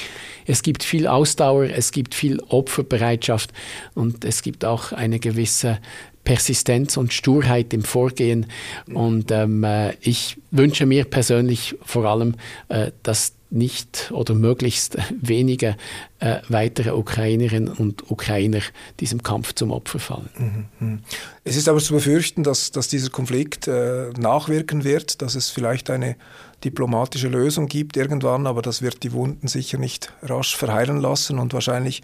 es 0.45 0.61
gibt 0.61 0.83
viel 0.83 1.07
Ausdauer, 1.07 1.65
es 1.65 1.91
gibt 1.91 2.15
viel 2.15 2.39
Opferbereitschaft 2.47 3.51
und 3.93 4.23
es 4.23 4.41
gibt 4.41 4.63
auch 4.63 4.93
eine 4.93 5.19
gewisse 5.19 5.79
Persistenz 6.25 6.97
und 6.97 7.13
Sturheit 7.13 7.73
im 7.73 7.83
Vorgehen. 7.83 8.47
Und 8.93 9.31
ähm, 9.31 9.63
äh, 9.63 9.93
ich 10.01 10.37
wünsche 10.51 10.85
mir 10.85 11.05
persönlich 11.05 11.75
vor 11.83 12.05
allem, 12.05 12.35
äh, 12.67 12.91
dass 13.03 13.33
nicht 13.51 14.11
oder 14.11 14.33
möglichst 14.33 14.97
wenige 15.21 15.77
äh, 16.19 16.39
weitere 16.49 16.91
Ukrainerinnen 16.91 17.69
und 17.69 18.11
Ukrainer 18.11 18.59
diesem 18.99 19.23
Kampf 19.23 19.53
zum 19.53 19.71
Opfer 19.71 19.99
fallen. 19.99 20.29
Mhm, 20.37 20.87
mhm. 20.87 20.99
Es 21.43 21.55
ist 21.55 21.69
aber 21.69 21.79
zu 21.79 21.93
befürchten, 21.93 22.43
dass, 22.43 22.71
dass 22.71 22.87
dieser 22.87 23.09
Konflikt 23.09 23.67
äh, 23.67 24.09
nachwirken 24.17 24.83
wird, 24.83 25.21
dass 25.21 25.35
es 25.35 25.49
vielleicht 25.49 25.89
eine 25.89 26.15
diplomatische 26.63 27.27
Lösung 27.27 27.67
gibt 27.67 27.95
irgendwann, 27.95 28.47
aber 28.47 28.61
das 28.61 28.81
wird 28.81 29.03
die 29.03 29.13
Wunden 29.13 29.47
sicher 29.47 29.77
nicht 29.77 30.11
rasch 30.23 30.55
verheilen 30.57 30.97
lassen 30.97 31.39
und 31.39 31.53
wahrscheinlich 31.53 32.01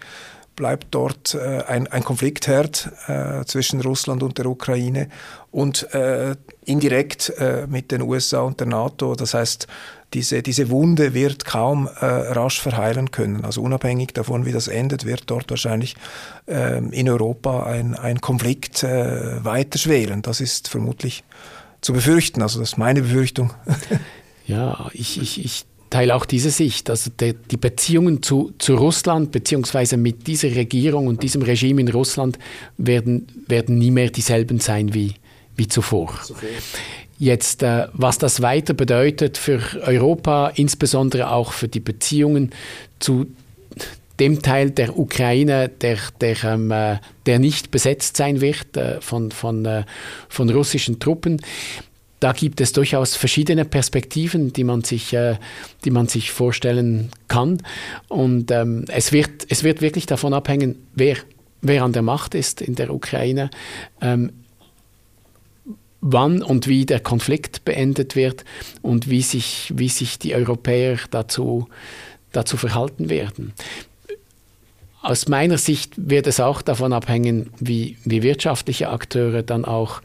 bleibt 0.56 0.88
dort 0.90 1.34
äh, 1.34 1.62
ein, 1.66 1.86
ein 1.86 2.04
Konfliktherd 2.04 2.90
äh, 3.06 3.44
zwischen 3.44 3.80
Russland 3.80 4.22
und 4.22 4.38
der 4.38 4.46
Ukraine 4.46 5.08
und 5.50 5.92
äh, 5.94 6.36
indirekt 6.64 7.32
äh, 7.38 7.66
mit 7.66 7.90
den 7.90 8.02
USA 8.02 8.40
und 8.40 8.60
der 8.60 8.66
NATO. 8.66 9.14
Das 9.14 9.34
heißt, 9.34 9.66
diese, 10.14 10.42
diese 10.42 10.70
Wunde 10.70 11.14
wird 11.14 11.44
kaum 11.44 11.86
äh, 11.86 12.04
rasch 12.04 12.60
verheilen 12.60 13.10
können. 13.10 13.44
Also 13.44 13.62
unabhängig 13.62 14.12
davon, 14.12 14.44
wie 14.44 14.52
das 14.52 14.68
endet, 14.68 15.06
wird 15.06 15.24
dort 15.26 15.48
wahrscheinlich 15.50 15.96
ähm, 16.46 16.92
in 16.92 17.08
Europa 17.08 17.64
ein, 17.64 17.94
ein 17.94 18.20
Konflikt 18.20 18.82
äh, 18.82 19.44
weiter 19.44 19.78
schwelen. 19.78 20.22
Das 20.22 20.40
ist 20.40 20.68
vermutlich 20.68 21.24
zu 21.80 21.92
befürchten. 21.92 22.42
Also 22.42 22.60
das 22.60 22.70
ist 22.70 22.78
meine 22.78 23.02
Befürchtung. 23.02 23.52
ja, 24.46 24.90
ich, 24.92 25.20
ich, 25.20 25.44
ich 25.44 25.66
teile 25.92 26.14
auch 26.14 26.24
diese 26.24 26.50
Sicht. 26.50 26.90
Also 26.90 27.10
der, 27.10 27.34
die 27.34 27.56
Beziehungen 27.56 28.22
zu, 28.22 28.52
zu 28.58 28.74
Russland 28.74 29.30
beziehungsweise 29.30 29.96
mit 29.96 30.26
dieser 30.26 30.54
Regierung 30.54 31.06
und 31.06 31.22
diesem 31.22 31.42
Regime 31.42 31.82
in 31.82 31.88
Russland 31.88 32.38
werden, 32.78 33.26
werden 33.46 33.78
nie 33.78 33.90
mehr 33.90 34.10
dieselben 34.10 34.58
sein 34.58 34.94
wie, 34.94 35.14
wie 35.54 35.68
zuvor. 35.68 36.18
Jetzt, 37.18 37.62
äh, 37.62 37.86
was 37.92 38.18
das 38.18 38.42
weiter 38.42 38.74
bedeutet 38.74 39.38
für 39.38 39.60
Europa, 39.82 40.52
insbesondere 40.54 41.30
auch 41.30 41.52
für 41.52 41.68
die 41.68 41.80
Beziehungen 41.80 42.50
zu 42.98 43.26
dem 44.18 44.42
Teil 44.42 44.70
der 44.70 44.98
Ukraine, 44.98 45.68
der, 45.68 45.98
der, 46.20 46.42
ähm, 46.44 46.70
äh, 46.70 46.98
der 47.26 47.38
nicht 47.38 47.70
besetzt 47.70 48.16
sein 48.16 48.40
wird 48.40 48.76
äh, 48.76 49.00
von, 49.00 49.30
von, 49.30 49.64
äh, 49.64 49.84
von 50.28 50.48
russischen 50.50 50.98
Truppen 51.00 51.40
da 52.22 52.32
gibt 52.32 52.60
es 52.60 52.72
durchaus 52.72 53.16
verschiedene 53.16 53.64
Perspektiven, 53.64 54.52
die 54.52 54.62
man 54.62 54.84
sich, 54.84 55.12
äh, 55.12 55.38
die 55.84 55.90
man 55.90 56.06
sich 56.06 56.30
vorstellen 56.30 57.10
kann. 57.26 57.58
Und 58.08 58.52
ähm, 58.52 58.84
es, 58.88 59.10
wird, 59.10 59.46
es 59.48 59.64
wird 59.64 59.80
wirklich 59.80 60.06
davon 60.06 60.32
abhängen, 60.32 60.76
wer, 60.94 61.16
wer 61.62 61.82
an 61.82 61.92
der 61.92 62.02
Macht 62.02 62.36
ist 62.36 62.60
in 62.60 62.76
der 62.76 62.94
Ukraine, 62.94 63.50
ähm, 64.00 64.30
wann 66.00 66.42
und 66.42 66.68
wie 66.68 66.86
der 66.86 67.00
Konflikt 67.00 67.64
beendet 67.64 68.14
wird 68.14 68.44
und 68.82 69.10
wie 69.10 69.22
sich, 69.22 69.72
wie 69.74 69.88
sich 69.88 70.20
die 70.20 70.34
Europäer 70.36 70.98
dazu, 71.10 71.68
dazu 72.30 72.56
verhalten 72.56 73.08
werden. 73.08 73.52
Aus 75.00 75.26
meiner 75.26 75.58
Sicht 75.58 75.94
wird 75.96 76.28
es 76.28 76.38
auch 76.38 76.62
davon 76.62 76.92
abhängen, 76.92 77.50
wie, 77.58 77.96
wie 78.04 78.22
wirtschaftliche 78.22 78.90
Akteure 78.90 79.42
dann 79.42 79.64
auch 79.64 80.00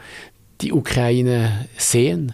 die 0.62 0.74
Ukraine 0.74 1.68
sehen, 1.78 2.34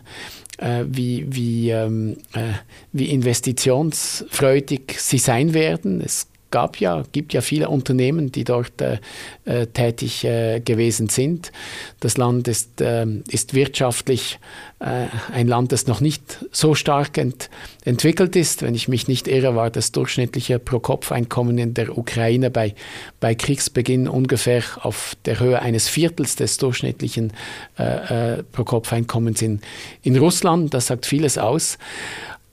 äh, 0.58 0.86
wie, 0.88 1.26
wie, 1.30 1.70
ähm, 1.70 2.18
äh, 2.34 2.54
wie 2.92 3.10
investitionsfreudig 3.10 4.96
sie 4.98 5.18
sein 5.18 5.54
werden. 5.54 6.02
Es 6.02 6.28
gab 6.54 6.80
ja, 6.80 7.04
gibt 7.12 7.34
ja 7.34 7.42
viele 7.42 7.68
Unternehmen, 7.68 8.32
die 8.32 8.44
dort 8.44 8.80
äh, 8.80 9.00
äh, 9.46 9.66
tätig 9.66 10.24
äh, 10.24 10.60
gewesen 10.60 11.10
sind. 11.10 11.52
Das 12.00 12.16
Land 12.16 12.48
ist, 12.48 12.80
äh, 12.80 13.08
ist 13.28 13.56
wirtschaftlich 13.56 14.40
äh, 14.78 15.08
ein 15.34 15.48
Land, 15.48 15.72
das 15.72 15.88
noch 15.88 16.00
nicht 16.00 16.46
so 16.52 16.76
stark 16.76 17.18
ent 17.18 17.50
entwickelt 17.86 18.36
ist. 18.36 18.62
Wenn 18.62 18.76
ich 18.76 18.88
mich 18.88 19.08
nicht 19.08 19.28
irre, 19.28 19.56
war 19.56 19.72
das 19.72 19.92
durchschnittliche 19.92 20.60
Pro-Kopf-Einkommen 20.60 21.58
in 21.58 21.74
der 21.74 21.98
Ukraine 21.98 22.52
bei, 22.52 22.76
bei 23.20 23.34
Kriegsbeginn 23.34 24.08
ungefähr 24.08 24.62
auf 24.84 25.18
der 25.26 25.40
Höhe 25.40 25.60
eines 25.60 25.90
Viertels 25.90 26.36
des 26.36 26.60
durchschnittlichen 26.60 27.34
äh, 27.78 28.44
Pro-Kopf-Einkommens 28.44 29.42
in, 29.42 29.62
in 30.04 30.16
Russland. 30.18 30.76
Das 30.76 30.86
sagt 30.86 31.08
vieles 31.08 31.40
aus. 31.40 31.80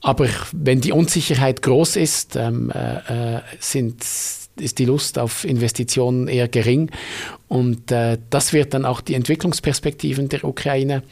Aber 0.02 0.28
wenn 0.52 0.80
die 0.80 0.92
Unsicherheit 0.92 1.62
groß 1.62 1.96
ist, 1.96 2.36
ähm, 2.36 2.70
äh, 2.70 3.36
äh, 3.36 3.40
sind, 3.58 4.02
ist 4.58 4.78
die 4.78 4.84
Lust 4.84 5.18
auf 5.18 5.44
Investitionen 5.44 6.28
eher 6.28 6.48
gering. 6.48 6.90
Und 7.48 7.92
äh, 7.92 8.18
das 8.30 8.52
wird 8.52 8.74
dann 8.74 8.84
auch 8.84 9.00
die 9.00 9.14
Entwicklungsperspektiven 9.14 10.28
der 10.28 10.44
Ukraine 10.44 11.02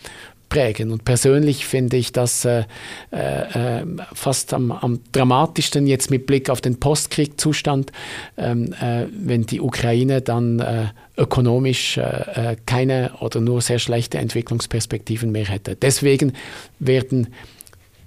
prägen. 0.48 0.90
Und 0.90 1.04
persönlich 1.04 1.66
finde 1.66 1.96
ich 1.96 2.12
das 2.12 2.44
äh, 2.44 2.64
äh, 3.10 3.84
fast 4.14 4.54
am, 4.54 4.72
am, 4.72 5.00
dramatischsten 5.12 5.86
jetzt 5.86 6.10
mit 6.10 6.26
Blick 6.26 6.48
auf 6.50 6.60
den 6.60 6.80
Postkriegzustand, 6.80 7.92
ähm, 8.36 8.72
äh, 8.80 9.06
wenn 9.12 9.44
die 9.44 9.60
Ukraine 9.60 10.22
dann 10.22 10.60
äh, 10.60 10.86
ökonomisch 11.16 11.98
äh, 11.98 12.56
keine 12.66 13.12
oder 13.20 13.40
nur 13.40 13.60
sehr 13.60 13.78
schlechte 13.78 14.18
Entwicklungsperspektiven 14.18 15.30
mehr 15.30 15.46
hätte. 15.46 15.76
Deswegen 15.76 16.32
werden 16.78 17.28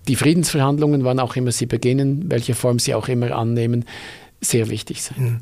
die 0.07 0.15
Friedensverhandlungen, 0.15 1.03
wann 1.03 1.19
auch 1.19 1.35
immer 1.35 1.51
sie 1.51 1.65
beginnen, 1.65 2.25
welche 2.29 2.55
Form 2.55 2.79
sie 2.79 2.95
auch 2.95 3.07
immer 3.07 3.31
annehmen, 3.31 3.85
sehr 4.41 4.69
wichtig 4.69 5.03
sein. 5.03 5.17
Hm. 5.17 5.41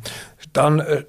Dann, 0.53 0.79
äh, 0.79 1.03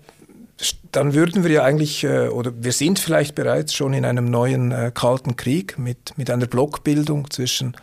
dann 0.93 1.15
würden 1.15 1.43
wir 1.43 1.51
ja 1.51 1.65
eigentlich, 1.65 2.05
äh, 2.05 2.29
oder 2.29 2.53
wir 2.57 2.73
sind 2.73 2.99
vielleicht 2.99 3.35
bereits 3.35 3.75
schon 3.75 3.93
in 3.93 4.05
einem 4.05 4.31
neuen 4.31 4.73
äh, 4.73 4.93
Kalten 4.95 5.37
Krieg 5.37 5.79
mit, 5.79 6.17
mit 6.17 6.31
einer 6.31 6.47
Blockbildung 6.47 7.31
zwischen 7.31 7.77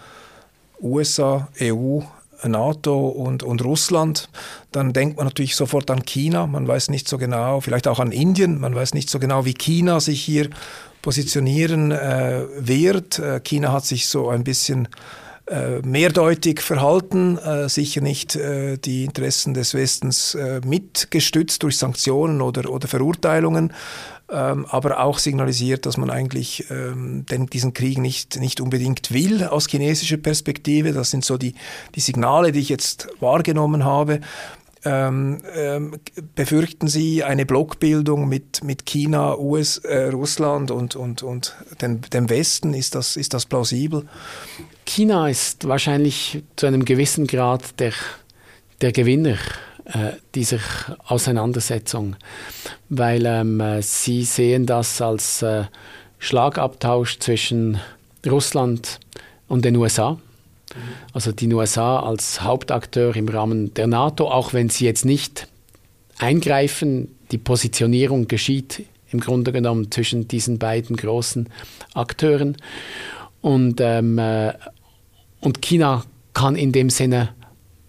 USA, 0.81 1.49
EU, 1.61 2.01
NATO 2.43 3.07
und, 3.07 3.41
und 3.41 3.63
Russland, 3.63 4.29
dann 4.71 4.93
denkt 4.93 5.17
man 5.17 5.25
natürlich 5.25 5.55
sofort 5.55 5.89
an 5.89 6.05
China. 6.05 6.45
Man 6.45 6.67
weiß 6.67 6.89
nicht 6.89 7.07
so 7.07 7.17
genau, 7.17 7.61
vielleicht 7.61 7.87
auch 7.87 7.99
an 7.99 8.11
Indien. 8.11 8.59
Man 8.59 8.75
weiß 8.75 8.93
nicht 8.93 9.09
so 9.09 9.17
genau, 9.17 9.45
wie 9.45 9.55
China 9.55 9.99
sich 9.99 10.21
hier 10.21 10.51
positionieren 11.01 11.91
äh, 11.91 12.43
wird. 12.59 13.19
China 13.43 13.71
hat 13.71 13.85
sich 13.85 14.07
so 14.07 14.29
ein 14.29 14.43
bisschen 14.43 14.87
mehrdeutig 15.83 16.61
verhalten, 16.61 17.37
äh, 17.37 17.69
sicher 17.69 18.01
nicht 18.01 18.35
äh, 18.35 18.77
die 18.77 19.05
Interessen 19.05 19.53
des 19.53 19.73
Westens 19.73 20.35
äh, 20.35 20.59
mitgestützt 20.65 21.63
durch 21.63 21.77
Sanktionen 21.77 22.41
oder, 22.41 22.69
oder 22.69 22.87
Verurteilungen, 22.89 23.73
ähm, 24.29 24.65
aber 24.69 24.99
auch 24.99 25.19
signalisiert, 25.19 25.85
dass 25.85 25.95
man 25.95 26.09
eigentlich 26.09 26.69
ähm, 26.69 27.25
den, 27.27 27.45
diesen 27.47 27.73
Krieg 27.73 27.97
nicht, 27.97 28.37
nicht 28.41 28.59
unbedingt 28.59 29.13
will 29.13 29.45
aus 29.45 29.67
chinesischer 29.67 30.17
Perspektive. 30.17 30.91
Das 30.91 31.11
sind 31.11 31.23
so 31.23 31.37
die, 31.37 31.55
die 31.95 32.01
Signale, 32.01 32.51
die 32.51 32.59
ich 32.59 32.69
jetzt 32.69 33.07
wahrgenommen 33.21 33.85
habe. 33.85 34.19
Ähm, 34.85 35.39
ähm, 35.55 35.99
befürchten 36.35 36.87
Sie 36.87 37.23
eine 37.23 37.45
Blockbildung 37.45 38.27
mit, 38.29 38.63
mit 38.63 38.85
China, 38.85 39.37
US, 39.37 39.79
äh, 39.79 40.09
Russland 40.09 40.71
und, 40.71 40.95
und, 40.95 41.23
und 41.23 41.55
den, 41.81 42.01
dem 42.01 42.29
Westen? 42.29 42.73
Ist 42.73 42.95
das, 42.95 43.17
ist 43.17 43.33
das 43.33 43.45
plausibel? 43.45 44.07
China 44.85 45.27
ist 45.27 45.67
wahrscheinlich 45.67 46.43
zu 46.55 46.67
einem 46.67 46.85
gewissen 46.85 47.27
Grad 47.27 47.79
der, 47.79 47.93
der 48.81 48.91
Gewinner 48.91 49.37
äh, 49.85 50.13
dieser 50.35 50.59
Auseinandersetzung, 51.05 52.15
weil 52.89 53.25
ähm, 53.25 53.59
äh, 53.59 53.81
sie 53.81 54.23
sehen 54.23 54.65
das 54.65 55.01
als 55.01 55.41
äh, 55.41 55.65
Schlagabtausch 56.19 57.19
zwischen 57.19 57.79
Russland 58.25 58.99
und 59.47 59.65
den 59.65 59.75
USA. 59.75 60.17
Also 61.13 61.31
die 61.31 61.51
USA 61.53 61.99
als 61.99 62.41
Hauptakteur 62.41 63.15
im 63.15 63.27
Rahmen 63.27 63.73
der 63.73 63.87
NATO, 63.87 64.29
auch 64.29 64.53
wenn 64.53 64.69
sie 64.69 64.85
jetzt 64.85 65.05
nicht 65.05 65.47
eingreifen, 66.19 67.15
die 67.31 67.37
Positionierung 67.37 68.27
geschieht 68.27 68.83
im 69.11 69.19
Grunde 69.19 69.51
genommen 69.51 69.91
zwischen 69.91 70.27
diesen 70.27 70.59
beiden 70.59 70.95
großen 70.95 71.49
Akteuren. 71.93 72.57
Und 73.41 73.79
ähm, 73.79 74.17
äh, 74.17 74.53
und 75.39 75.61
China 75.61 76.03
kann 76.33 76.55
in 76.55 76.71
dem 76.71 76.89
Sinne 76.89 77.29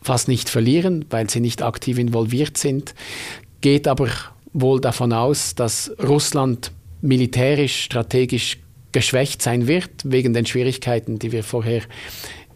fast 0.02 0.28
nicht 0.28 0.48
verlieren, 0.48 1.04
weil 1.10 1.28
sie 1.28 1.40
nicht 1.40 1.62
aktiv 1.62 1.98
involviert 1.98 2.56
sind, 2.56 2.94
geht 3.60 3.88
aber 3.88 4.08
wohl 4.52 4.80
davon 4.80 5.12
aus, 5.12 5.54
dass 5.54 5.90
Russland 6.02 6.72
militärisch, 7.00 7.82
strategisch 7.82 8.58
geschwächt 8.92 9.42
sein 9.42 9.66
wird, 9.66 9.90
wegen 10.04 10.32
den 10.32 10.46
Schwierigkeiten, 10.46 11.18
die 11.18 11.32
wir 11.32 11.44
vorher 11.44 11.82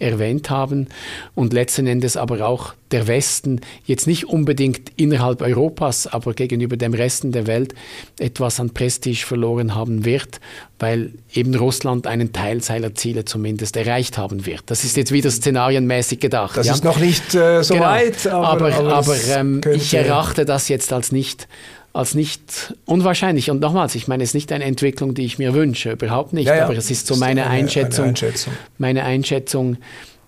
erwähnt 0.03 0.51
haben 0.51 0.89
und 1.35 1.53
letzten 1.53 1.87
Endes 1.87 2.17
aber 2.17 2.47
auch 2.47 2.75
der 2.91 3.07
Westen 3.07 3.61
jetzt 3.87 4.07
nicht 4.07 4.27
unbedingt 4.27 4.93
innerhalb 4.97 5.41
Europas, 5.41 6.07
aber 6.07 6.35
gegenüber 6.35 6.77
dem 6.77 6.93
Resten 6.93 7.33
der 7.33 7.47
Welt 7.47 7.75
etwas 8.19 8.61
an 8.61 8.71
Prestige 8.71 9.25
verloren 9.25 9.75
haben 9.75 10.05
wird, 10.05 10.41
weil 10.79 11.13
eben 11.33 11.55
Russland 11.55 12.07
einen 12.07 12.33
Teil 12.33 12.63
seiner 12.63 12.95
Ziele 12.95 13.25
zumindest 13.25 13.77
erreicht 13.77 14.19
haben 14.19 14.45
wird. 14.45 14.65
Das 14.67 14.85
ist 14.85 14.97
jetzt 14.97 15.13
wieder 15.13 15.31
szenarienmäßig 15.31 16.21
gedacht. 16.21 16.57
Das 16.57 16.67
ja? 16.67 16.75
ist 16.75 16.85
noch 16.85 16.99
nicht 16.99 17.35
äh, 17.35 17.63
so 17.63 17.75
genau. 17.75 17.87
weit, 17.87 18.27
aber, 18.27 18.75
aber, 18.75 18.93
aber 18.93 19.17
ähm, 19.31 19.61
ich 19.73 19.95
erachte 19.95 20.45
das 20.45 20.69
jetzt 20.69 20.93
als 20.93 21.13
nicht 21.13 21.49
als 21.93 22.15
nicht 22.15 22.75
unwahrscheinlich. 22.87 23.51
Und 23.51 23.61
nochmals, 23.61 23.95
ich 23.95 24.09
meine, 24.09 24.23
es 24.23 24.31
ist 24.31 24.35
nicht 24.35 24.53
eine 24.53 24.65
Entwicklung, 24.65 25.15
die 25.15 25.25
ich 25.25 25.39
mir 25.39 25.55
wünsche, 25.55 25.93
überhaupt 25.93 26.33
nicht. 26.33 26.47
Ja, 26.47 26.57
ja. 26.57 26.65
Aber 26.65 26.77
es 26.77 26.91
ist 26.91 27.07
so 27.07 27.17
meine 27.17 27.45
eine, 27.45 27.51
Einschätzung, 27.51 28.05
eine 28.05 28.11
Einschätzung, 28.11 28.53
meine 28.79 29.05
Einschätzung 29.05 29.77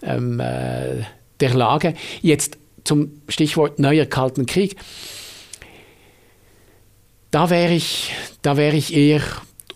ähm, 0.03 0.41
äh, 0.41 1.05
der 1.41 1.55
Lage. 1.55 1.95
Jetzt 2.21 2.59
zum 2.85 3.13
Stichwort 3.29 3.79
neuer 3.79 4.07
Kalten 4.07 4.47
Krieg. 4.47 4.77
Da 7.31 7.51
wäre 7.51 7.73
ich, 7.73 8.13
da 8.43 8.57
wäre 8.57 8.77
ich 8.77 8.95
eher 8.95 9.23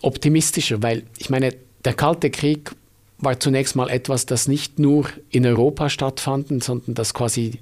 optimistischer, 0.01 0.81
weil 0.81 1.03
ich 1.17 1.29
meine, 1.29 1.53
der 1.83 1.93
Kalte 1.93 2.29
Krieg 2.29 2.71
war 3.17 3.39
zunächst 3.39 3.75
mal 3.75 3.89
etwas, 3.89 4.25
das 4.25 4.47
nicht 4.47 4.79
nur 4.79 5.09
in 5.29 5.45
Europa 5.45 5.89
stattfand, 5.89 6.63
sondern 6.63 6.93
das 6.93 7.13
quasi 7.13 7.59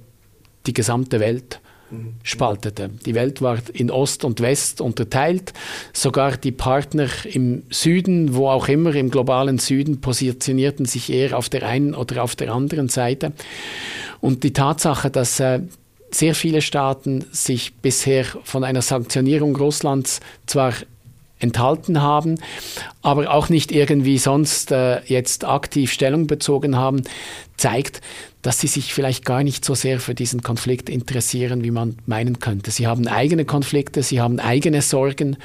die 0.68 0.74
gesamte 0.74 1.20
Welt 1.20 1.62
spaltete. 2.24 2.90
Die 3.06 3.16
Welt 3.16 3.42
war 3.42 3.58
in 3.74 3.90
Ost 3.92 4.24
und 4.26 4.42
West 4.42 4.82
unterteilt. 4.82 5.54
Sogar 5.94 6.38
die 6.38 6.52
Partner 6.52 7.08
im 7.26 7.64
Süden, 7.70 8.36
wo 8.36 8.50
auch 8.50 8.68
immer 8.68 8.94
im 8.96 9.10
globalen 9.10 9.58
Süden, 9.58 10.02
positionierten 10.02 10.86
sich 10.86 11.12
eher 11.12 11.38
auf 11.38 11.50
der 11.50 11.64
einen 11.64 11.96
oder 11.96 12.24
auf 12.24 12.36
der 12.36 12.54
anderen 12.54 12.90
Seite. 12.90 13.32
Und 14.20 14.44
die 14.44 14.54
Tatsache, 14.54 15.10
dass 15.10 15.40
äh, 15.40 15.62
sehr 16.12 16.36
viele 16.36 16.62
Staaten 16.62 17.26
sich 17.32 17.76
bisher 17.76 18.26
von 18.44 18.64
einer 18.64 18.82
Sanktionierung 18.82 19.56
Russlands 19.56 20.20
zwar 20.46 20.74
enthalten 21.40 22.02
haben, 22.02 22.40
aber 23.02 23.32
auch 23.32 23.50
nicht 23.50 23.72
irgendwie 23.72 24.18
sonst 24.18 24.72
äh, 24.72 25.02
jetzt 25.06 25.46
aktiv 25.46 25.92
Stellung 25.92 26.26
bezogen 26.26 26.76
haben, 26.76 27.04
zeigt, 27.58 28.02
dass 28.48 28.62
sie 28.62 28.68
sich 28.68 28.94
vielleicht 28.94 29.26
gar 29.26 29.44
nicht 29.44 29.66
so 29.66 29.76
sehr 29.76 30.00
für 30.00 30.16
diesen 30.16 30.42
Konflikt 30.42 30.90
interessieren, 30.90 31.66
wie 31.66 31.72
man 31.72 31.98
meinen 32.06 32.40
könnte. 32.40 32.72
Sie 32.72 32.88
haben 32.88 33.06
eigene 33.06 33.44
Konflikte, 33.44 34.04
sie 34.04 34.22
haben 34.22 34.40
eigene 34.40 34.82
Sorgen 34.82 35.36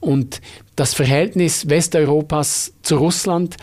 und 0.00 0.40
das 0.74 0.94
Verhältnis 0.94 1.68
Westeuropas 1.68 2.72
zu 2.82 2.96
Russland 2.96 3.56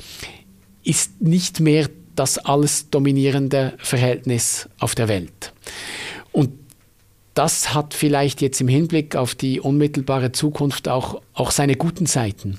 ist 0.86 1.22
nicht 1.22 1.60
mehr 1.60 1.90
das 2.16 2.38
alles 2.38 2.90
dominierende 2.90 3.74
Verhältnis 3.78 4.70
auf 4.80 4.96
der 4.96 5.10
Welt. 5.10 5.52
Und 6.32 6.52
das 7.34 7.74
hat 7.74 7.94
vielleicht 7.94 8.42
jetzt 8.42 8.62
im 8.62 8.70
Hinblick 8.70 9.18
auf 9.18 9.36
die 9.36 9.60
unmittelbare 9.60 10.32
Zukunft 10.32 10.88
auch, 10.88 11.22
auch 11.34 11.52
seine 11.52 11.76
guten 11.76 12.06
Seiten, 12.06 12.58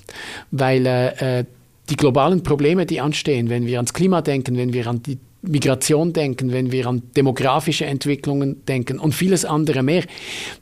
weil 0.50 0.84
äh, 0.84 1.46
die 1.88 1.96
globalen 1.96 2.42
Probleme, 2.42 2.84
die 2.84 3.00
anstehen, 3.00 3.48
wenn 3.48 3.64
wir 3.64 3.78
ans 3.78 3.94
Klima 3.94 4.20
denken, 4.20 4.58
wenn 4.58 4.74
wir 4.74 4.86
an 4.86 5.02
die 5.02 5.18
Migration 5.42 6.12
denken, 6.12 6.52
wenn 6.52 6.70
wir 6.70 6.86
an 6.86 7.02
demografische 7.16 7.84
Entwicklungen 7.84 8.64
denken 8.66 8.98
und 9.00 9.12
vieles 9.12 9.44
andere 9.44 9.82
mehr, 9.82 10.04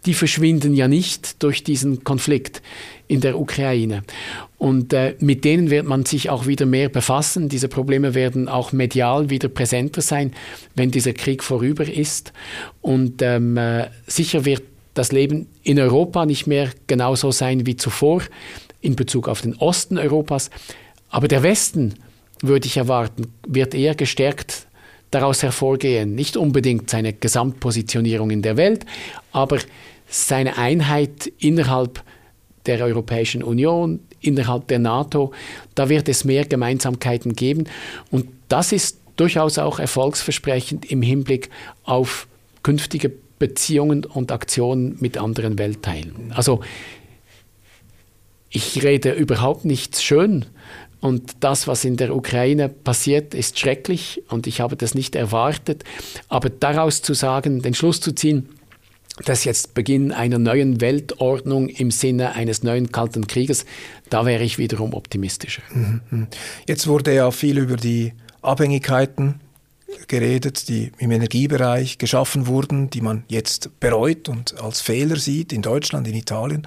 die 0.07 0.15
verschwinden 0.15 0.75
ja 0.75 0.89
nicht 0.89 1.43
durch 1.43 1.63
diesen 1.63 2.03
Konflikt 2.03 2.63
in 3.07 3.21
der 3.21 3.39
Ukraine. 3.39 4.03
Und 4.57 4.93
äh, 4.93 5.17
mit 5.21 5.45
denen 5.45 5.71
wird 5.71 5.87
man 5.87 6.07
sich 6.07 6.31
auch 6.31 6.47
wieder 6.47 6.65
mehr 6.65 6.89
befassen. 6.89 7.49
Diese 7.49 7.69
Probleme 7.69 8.15
werden 8.15 8.49
auch 8.49 8.73
medial 8.73 9.29
wieder 9.29 9.49
präsenter 9.49 10.01
sein, 10.01 10.33
wenn 10.75 10.91
dieser 10.91 11.13
Krieg 11.13 11.43
vorüber 11.43 11.87
ist. 11.87 12.33
Und 12.81 13.21
ähm, 13.21 13.59
äh, 13.59 13.89
sicher 14.07 14.45
wird 14.47 14.63
das 14.95 15.13
Leben 15.13 15.47
in 15.63 15.79
Europa 15.79 16.25
nicht 16.25 16.47
mehr 16.47 16.71
genauso 16.87 17.33
sein 17.33 17.67
wie 17.67 17.77
zuvor 17.77 18.23
in 18.81 18.97
Bezug 18.97 19.29
auf 19.29 19.43
den 19.43 19.57
Osten 19.57 19.99
Europas. 19.99 20.51
Aber 21.11 21.29
der 21.29 21.43
Westen, 21.43 21.95
würde 22.43 22.67
ich 22.67 22.77
erwarten, 22.77 23.27
wird 23.47 23.75
eher 23.75 23.95
gestärkt 23.95 24.67
daraus 25.11 25.43
hervorgehen. 25.43 26.15
Nicht 26.15 26.37
unbedingt 26.37 26.91
seine 26.91 27.13
Gesamtpositionierung 27.13 28.31
in 28.31 28.43
der 28.43 28.57
Welt, 28.57 28.87
aber 29.33 29.59
seine 30.09 30.59
Einheit 30.59 31.33
innerhalb 31.39 32.03
der 32.67 32.85
Europäischen 32.85 33.43
Union, 33.43 34.01
innerhalb 34.21 34.69
der 34.69 34.79
NATO. 34.79 35.33
Da 35.75 35.89
wird 35.89 36.09
es 36.09 36.25
mehr 36.25 36.45
Gemeinsamkeiten 36.45 37.35
geben. 37.35 37.65
Und 38.11 38.29
das 38.49 38.73
ist 38.73 38.99
durchaus 39.17 39.59
auch 39.59 39.79
erfolgsversprechend 39.79 40.91
im 40.91 41.03
Hinblick 41.03 41.51
auf 41.85 42.27
künftige 42.63 43.13
Beziehungen 43.39 44.05
und 44.05 44.33
Aktionen 44.33 44.97
mit 45.01 45.17
anderen 45.17 45.59
Weltteilen. 45.59 46.33
Also 46.35 46.61
ich 48.51 48.83
rede 48.83 49.13
überhaupt 49.13 49.65
nichts 49.65 50.03
schön 50.03 50.45
und 51.01 51.37
das, 51.41 51.67
was 51.67 51.85
in 51.85 51.97
der 51.97 52.15
Ukraine 52.15 52.69
passiert, 52.69 53.35
ist 53.35 53.59
schrecklich 53.59 54.23
und 54.29 54.47
ich 54.47 54.61
habe 54.61 54.77
das 54.77 54.95
nicht 54.95 55.17
erwartet. 55.17 55.85
Aber 56.29 56.51
daraus 56.51 57.03
zu 57.03 57.15
sagen, 57.15 57.63
den 57.63 57.75
Schluss 57.75 58.01
zu 58.01 58.13
ziehen, 58.13 58.49
dass 59.25 59.45
jetzt 59.45 59.75
Beginn 59.75 60.13
einer 60.13 60.39
neuen 60.39 60.81
Weltordnung 60.81 61.69
im 61.69 61.91
Sinne 61.91 62.35
eines 62.35 62.63
neuen 62.63 62.91
Kalten 62.93 63.27
Krieges, 63.27 63.65
da 64.09 64.25
wäre 64.25 64.45
ich 64.45 64.59
wiederum 64.59 64.95
optimistischer. 64.95 65.63
Mhm. 65.73 66.29
Jetzt 66.67 66.87
wurde 66.87 67.15
ja 67.15 67.31
viel 67.31 67.59
über 67.59 67.77
die 67.77 68.13
Abhängigkeiten 68.43 69.41
geredet, 70.09 70.69
die 70.69 70.93
im 70.99 71.11
Energiebereich 71.11 71.99
geschaffen 71.99 72.47
wurden, 72.47 72.91
die 72.91 73.01
man 73.01 73.25
jetzt 73.29 73.81
bereut 73.81 74.29
und 74.29 74.61
als 74.61 74.81
Fehler 74.81 75.17
sieht 75.17 75.53
in 75.53 75.63
Deutschland, 75.63 76.07
in 76.07 76.15
Italien. 76.15 76.67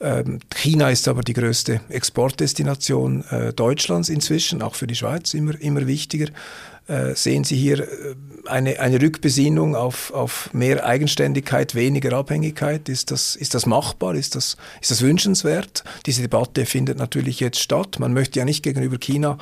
Ähm, 0.00 0.40
China 0.54 0.90
ist 0.90 1.08
aber 1.08 1.22
die 1.22 1.32
größte 1.32 1.80
Exportdestination 1.88 3.24
äh, 3.30 3.52
Deutschlands 3.52 4.08
inzwischen, 4.08 4.60
auch 4.62 4.74
für 4.74 4.86
die 4.86 4.94
Schweiz 4.94 5.32
immer, 5.32 5.58
immer 5.60 5.86
wichtiger. 5.86 6.26
Äh, 6.86 7.14
sehen 7.14 7.44
Sie 7.44 7.56
hier 7.56 7.80
äh, 7.80 8.14
eine, 8.44 8.78
eine 8.78 9.00
Rückbesinnung 9.00 9.74
auf, 9.74 10.12
auf 10.12 10.52
mehr 10.52 10.84
Eigenständigkeit, 10.84 11.74
weniger 11.74 12.12
Abhängigkeit? 12.12 12.88
Ist 12.90 13.10
das, 13.10 13.36
ist 13.36 13.54
das 13.54 13.64
machbar? 13.64 14.14
Ist 14.14 14.34
das, 14.34 14.56
ist 14.82 14.90
das 14.90 15.00
wünschenswert? 15.00 15.82
Diese 16.04 16.22
Debatte 16.22 16.66
findet 16.66 16.98
natürlich 16.98 17.40
jetzt 17.40 17.60
statt. 17.60 17.98
Man 17.98 18.12
möchte 18.12 18.38
ja 18.38 18.44
nicht 18.44 18.62
gegenüber 18.62 18.98
China 18.98 19.38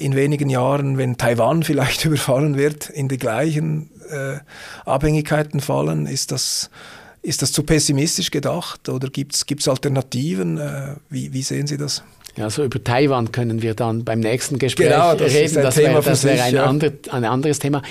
in 0.00 0.14
wenigen 0.14 0.50
Jahren, 0.50 0.98
wenn 0.98 1.16
Taiwan 1.16 1.62
vielleicht 1.62 2.04
überfallen 2.04 2.58
wird, 2.58 2.90
in 2.90 3.08
die 3.08 3.16
gleichen 3.16 3.88
Abhängigkeiten 4.84 5.60
fallen. 5.60 6.04
Ist 6.04 6.30
das 6.30 6.68
ist 7.22 7.40
das 7.40 7.52
zu 7.52 7.62
pessimistisch 7.62 8.30
gedacht 8.30 8.88
oder 8.88 9.08
gibt 9.08 9.34
es 9.34 9.68
Alternativen? 9.68 10.58
Äh, 10.58 10.96
wie, 11.08 11.32
wie 11.32 11.42
sehen 11.42 11.66
Sie 11.66 11.76
das? 11.76 12.02
Ja, 12.36 12.44
also 12.44 12.64
über 12.64 12.82
Taiwan 12.82 13.30
können 13.30 13.62
wir 13.62 13.74
dann 13.74 14.04
beim 14.04 14.20
nächsten 14.20 14.58
Gespräch 14.58 14.88
genau, 14.88 15.14
das 15.14 15.32
reden. 15.32 15.62
das 15.62 15.76
wäre 15.76 16.04
wär 16.04 16.44
ein, 16.44 16.54
ja. 16.54 16.64
ander, 16.64 16.92
ein 17.10 17.24
anderes 17.24 17.58
Thema. 17.58 17.82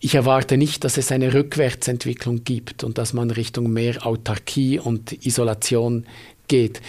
Ich 0.00 0.14
erwarte 0.14 0.56
nicht, 0.56 0.84
dass 0.84 0.98
es 0.98 1.10
eine 1.12 1.32
Rückwärtsentwicklung 1.32 2.44
gibt 2.44 2.84
und 2.84 2.98
dass 2.98 3.12
man 3.12 3.30
Richtung 3.30 3.72
mehr 3.72 4.04
Autarkie 4.06 4.78
und 4.78 5.24
Isolation 5.24 6.06
geht. 6.48 6.82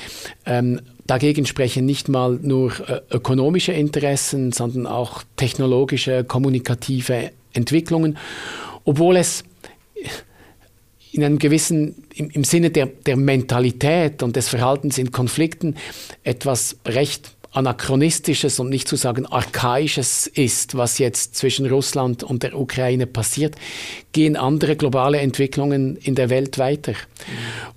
Ähm, 0.46 0.82
dagegen 1.06 1.46
sprechen 1.46 1.86
nicht 1.86 2.10
mal 2.10 2.40
nur 2.42 2.72
äh, 2.90 3.02
ökonomische 3.12 3.72
Interessen, 3.72 4.52
sondern 4.52 4.88
auch 4.88 5.24
technologische, 5.38 6.24
kommunikative 6.24 7.32
Entwicklungen, 7.54 8.18
obwohl 8.84 9.18
es 9.18 9.44
in 11.14 11.24
einem 11.24 11.40
gewissen, 11.40 12.04
im, 12.16 12.30
im 12.32 12.44
Sinne 12.44 12.72
der, 12.72 12.88
der 12.88 13.16
Mentalität 13.16 14.24
und 14.24 14.36
des 14.36 14.50
Verhaltens 14.50 14.98
in 14.98 15.12
Konflikten 15.12 15.76
etwas 16.24 16.78
recht 16.86 17.36
anachronistisches 17.54 18.60
und 18.60 18.70
nicht 18.70 18.88
zu 18.88 18.96
sagen 18.96 19.28
archaisches 19.28 20.26
ist, 20.26 20.76
was 20.76 20.98
jetzt 20.98 21.36
zwischen 21.36 21.68
Russland 21.68 22.24
und 22.24 22.42
der 22.42 22.58
Ukraine 22.58 23.06
passiert, 23.06 23.56
gehen 24.12 24.36
andere 24.36 24.76
globale 24.76 25.20
Entwicklungen 25.20 25.96
in 25.98 26.16
der 26.16 26.32
Welt 26.32 26.58
weiter. 26.58 26.94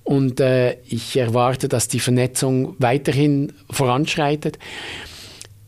Und 0.02 0.40
äh, 0.40 0.78
ich 0.88 1.16
erwarte, 1.18 1.68
dass 1.68 1.88
die 1.88 2.00
Vernetzung 2.00 2.74
weiterhin 2.78 3.52
voranschreitet. 3.70 4.58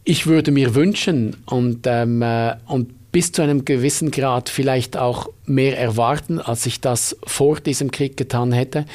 Ich 0.04 0.26
würde 0.26 0.52
mir 0.52 0.74
wünschen 0.74 1.36
und, 1.44 1.86
ähm, 1.86 2.22
äh, 2.22 2.56
und 2.66 2.97
bis 3.18 3.32
zu 3.32 3.42
einem 3.42 3.64
gewissen 3.64 4.12
Grad 4.12 4.48
vielleicht 4.48 4.96
auch 4.96 5.28
mehr 5.44 5.76
erwarten, 5.76 6.38
als 6.38 6.66
ich 6.66 6.80
das 6.80 7.16
vor 7.26 7.58
diesem 7.58 7.90
Krieg 7.90 8.16
getan 8.16 8.52
hätte, 8.52 8.86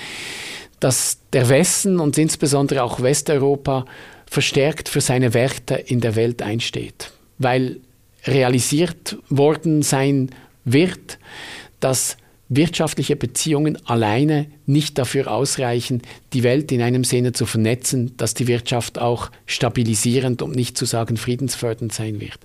dass 0.79 1.17
der 1.33 1.49
Westen 1.49 1.99
und 1.99 2.17
insbesondere 2.17 2.83
auch 2.83 3.01
Westeuropa 3.01 3.83
verstärkt 4.25 4.87
für 4.87 5.01
seine 5.01 5.33
Werte 5.33 5.75
in 5.75 5.99
der 5.99 6.15
Welt 6.15 6.41
einsteht, 6.41 7.11
weil 7.37 7.81
realisiert 8.25 9.17
worden 9.27 9.81
sein 9.81 10.29
wird, 10.63 11.19
dass 11.81 12.15
wirtschaftliche 12.55 13.15
Beziehungen 13.15 13.77
alleine 13.85 14.47
nicht 14.65 14.97
dafür 14.97 15.31
ausreichen, 15.31 16.01
die 16.33 16.43
Welt 16.43 16.71
in 16.71 16.81
einem 16.81 17.03
Sinne 17.03 17.31
zu 17.31 17.45
vernetzen, 17.45 18.15
dass 18.17 18.33
die 18.33 18.47
Wirtschaft 18.47 18.99
auch 18.99 19.31
stabilisierend, 19.45 20.41
um 20.41 20.51
nicht 20.51 20.77
zu 20.77 20.85
sagen 20.85 21.17
friedensfördernd 21.17 21.93
sein 21.93 22.19
wird. 22.19 22.39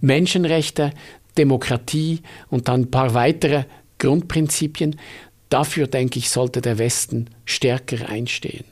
Menschenrechte, 0.00 0.92
Demokratie 1.38 2.20
und 2.48 2.68
dann 2.68 2.82
ein 2.82 2.90
paar 2.90 3.14
weitere 3.14 3.64
Grundprinzipien, 3.98 4.96
dafür 5.48 5.86
denke 5.86 6.18
ich, 6.18 6.30
sollte 6.30 6.60
der 6.60 6.78
Westen 6.78 7.30
stärker 7.44 8.08
einstehen. 8.08 8.64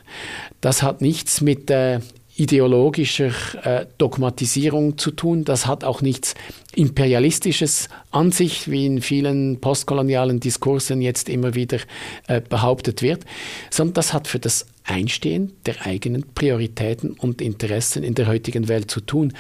Das 0.60 0.82
hat 0.82 1.00
nichts 1.00 1.40
mit 1.40 1.70
äh, 1.70 2.00
ideologischer 2.36 3.32
äh, 3.62 3.86
Dogmatisierung 3.98 4.98
zu 4.98 5.12
tun. 5.12 5.44
Das 5.44 5.66
hat 5.66 5.84
auch 5.84 6.02
nichts 6.02 6.34
Imperialistisches 6.74 7.88
an 8.10 8.32
sich, 8.32 8.68
wie 8.70 8.86
in 8.86 9.02
vielen 9.02 9.60
postkolonialen 9.60 10.40
Diskursen 10.40 11.00
jetzt 11.00 11.28
immer 11.28 11.54
wieder 11.54 11.78
äh, 12.26 12.40
behauptet 12.40 13.02
wird, 13.02 13.24
sondern 13.70 13.94
das 13.94 14.12
hat 14.12 14.26
für 14.26 14.40
das 14.40 14.66
Einstehen 14.82 15.52
der 15.66 15.86
eigenen 15.86 16.24
Prioritäten 16.34 17.12
und 17.12 17.40
Interessen 17.40 18.02
in 18.02 18.14
der 18.14 18.26
heutigen 18.26 18.68
Welt 18.68 18.90
zu 18.90 19.00
tun. 19.00 19.32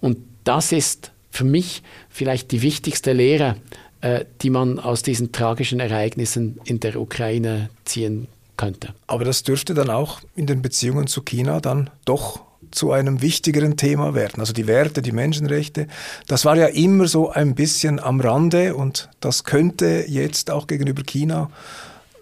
Und 0.00 0.18
das 0.44 0.72
ist 0.72 1.12
für 1.30 1.44
mich 1.44 1.82
vielleicht 2.10 2.52
die 2.52 2.60
wichtigste 2.60 3.14
Lehre, 3.14 3.56
äh, 4.02 4.26
die 4.42 4.50
man 4.50 4.78
aus 4.78 5.02
diesen 5.02 5.32
tragischen 5.32 5.80
Ereignissen 5.80 6.60
in 6.64 6.80
der 6.80 7.00
Ukraine 7.00 7.70
ziehen 7.84 8.26
kann 8.26 8.41
könnte. 8.56 8.94
Aber 9.06 9.24
das 9.24 9.42
dürfte 9.42 9.74
dann 9.74 9.90
auch 9.90 10.20
in 10.36 10.46
den 10.46 10.62
Beziehungen 10.62 11.06
zu 11.06 11.22
China 11.22 11.60
dann 11.60 11.90
doch 12.04 12.40
zu 12.70 12.92
einem 12.92 13.22
wichtigeren 13.22 13.76
Thema 13.76 14.14
werden. 14.14 14.40
Also 14.40 14.52
die 14.52 14.66
Werte, 14.66 15.02
die 15.02 15.12
Menschenrechte, 15.12 15.88
das 16.26 16.44
war 16.44 16.56
ja 16.56 16.66
immer 16.66 17.06
so 17.06 17.30
ein 17.30 17.54
bisschen 17.54 18.00
am 18.00 18.20
Rande 18.20 18.74
und 18.74 19.10
das 19.20 19.44
könnte 19.44 20.04
jetzt 20.08 20.50
auch 20.50 20.66
gegenüber 20.66 21.02
China 21.02 21.50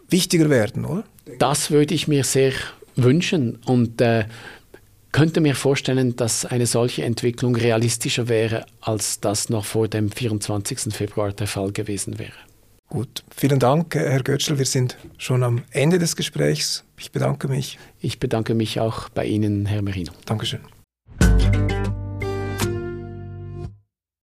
wichtiger 0.08 0.50
werden, 0.50 0.84
oder? 0.84 1.04
Das 1.38 1.70
würde 1.70 1.94
ich 1.94 2.08
mir 2.08 2.24
sehr 2.24 2.52
wünschen 2.96 3.60
und 3.64 4.00
äh, 4.00 4.24
könnte 5.12 5.40
mir 5.40 5.54
vorstellen, 5.54 6.16
dass 6.16 6.44
eine 6.44 6.66
solche 6.66 7.04
Entwicklung 7.04 7.54
realistischer 7.56 8.28
wäre, 8.28 8.66
als 8.80 9.20
das 9.20 9.48
noch 9.48 9.64
vor 9.64 9.88
dem 9.88 10.10
24. 10.10 10.92
Februar 10.94 11.32
der 11.32 11.46
Fall 11.46 11.72
gewesen 11.72 12.18
wäre. 12.18 12.32
Gut, 12.90 13.22
vielen 13.31 13.61
Dank, 13.61 13.94
Herr 13.94 14.20
Götschel. 14.20 14.59
Wir 14.59 14.66
sind 14.66 14.98
schon 15.16 15.44
am 15.44 15.62
Ende 15.70 16.00
des 16.00 16.16
Gesprächs. 16.16 16.85
Ich 16.98 17.12
bedanke 17.12 17.46
mich. 17.46 17.79
Ich 18.00 18.18
bedanke 18.18 18.55
mich 18.55 18.81
auch 18.81 19.09
bei 19.11 19.26
Ihnen, 19.26 19.64
Herr 19.64 19.81
Merino. 19.81 20.12
Dankeschön. 20.26 20.61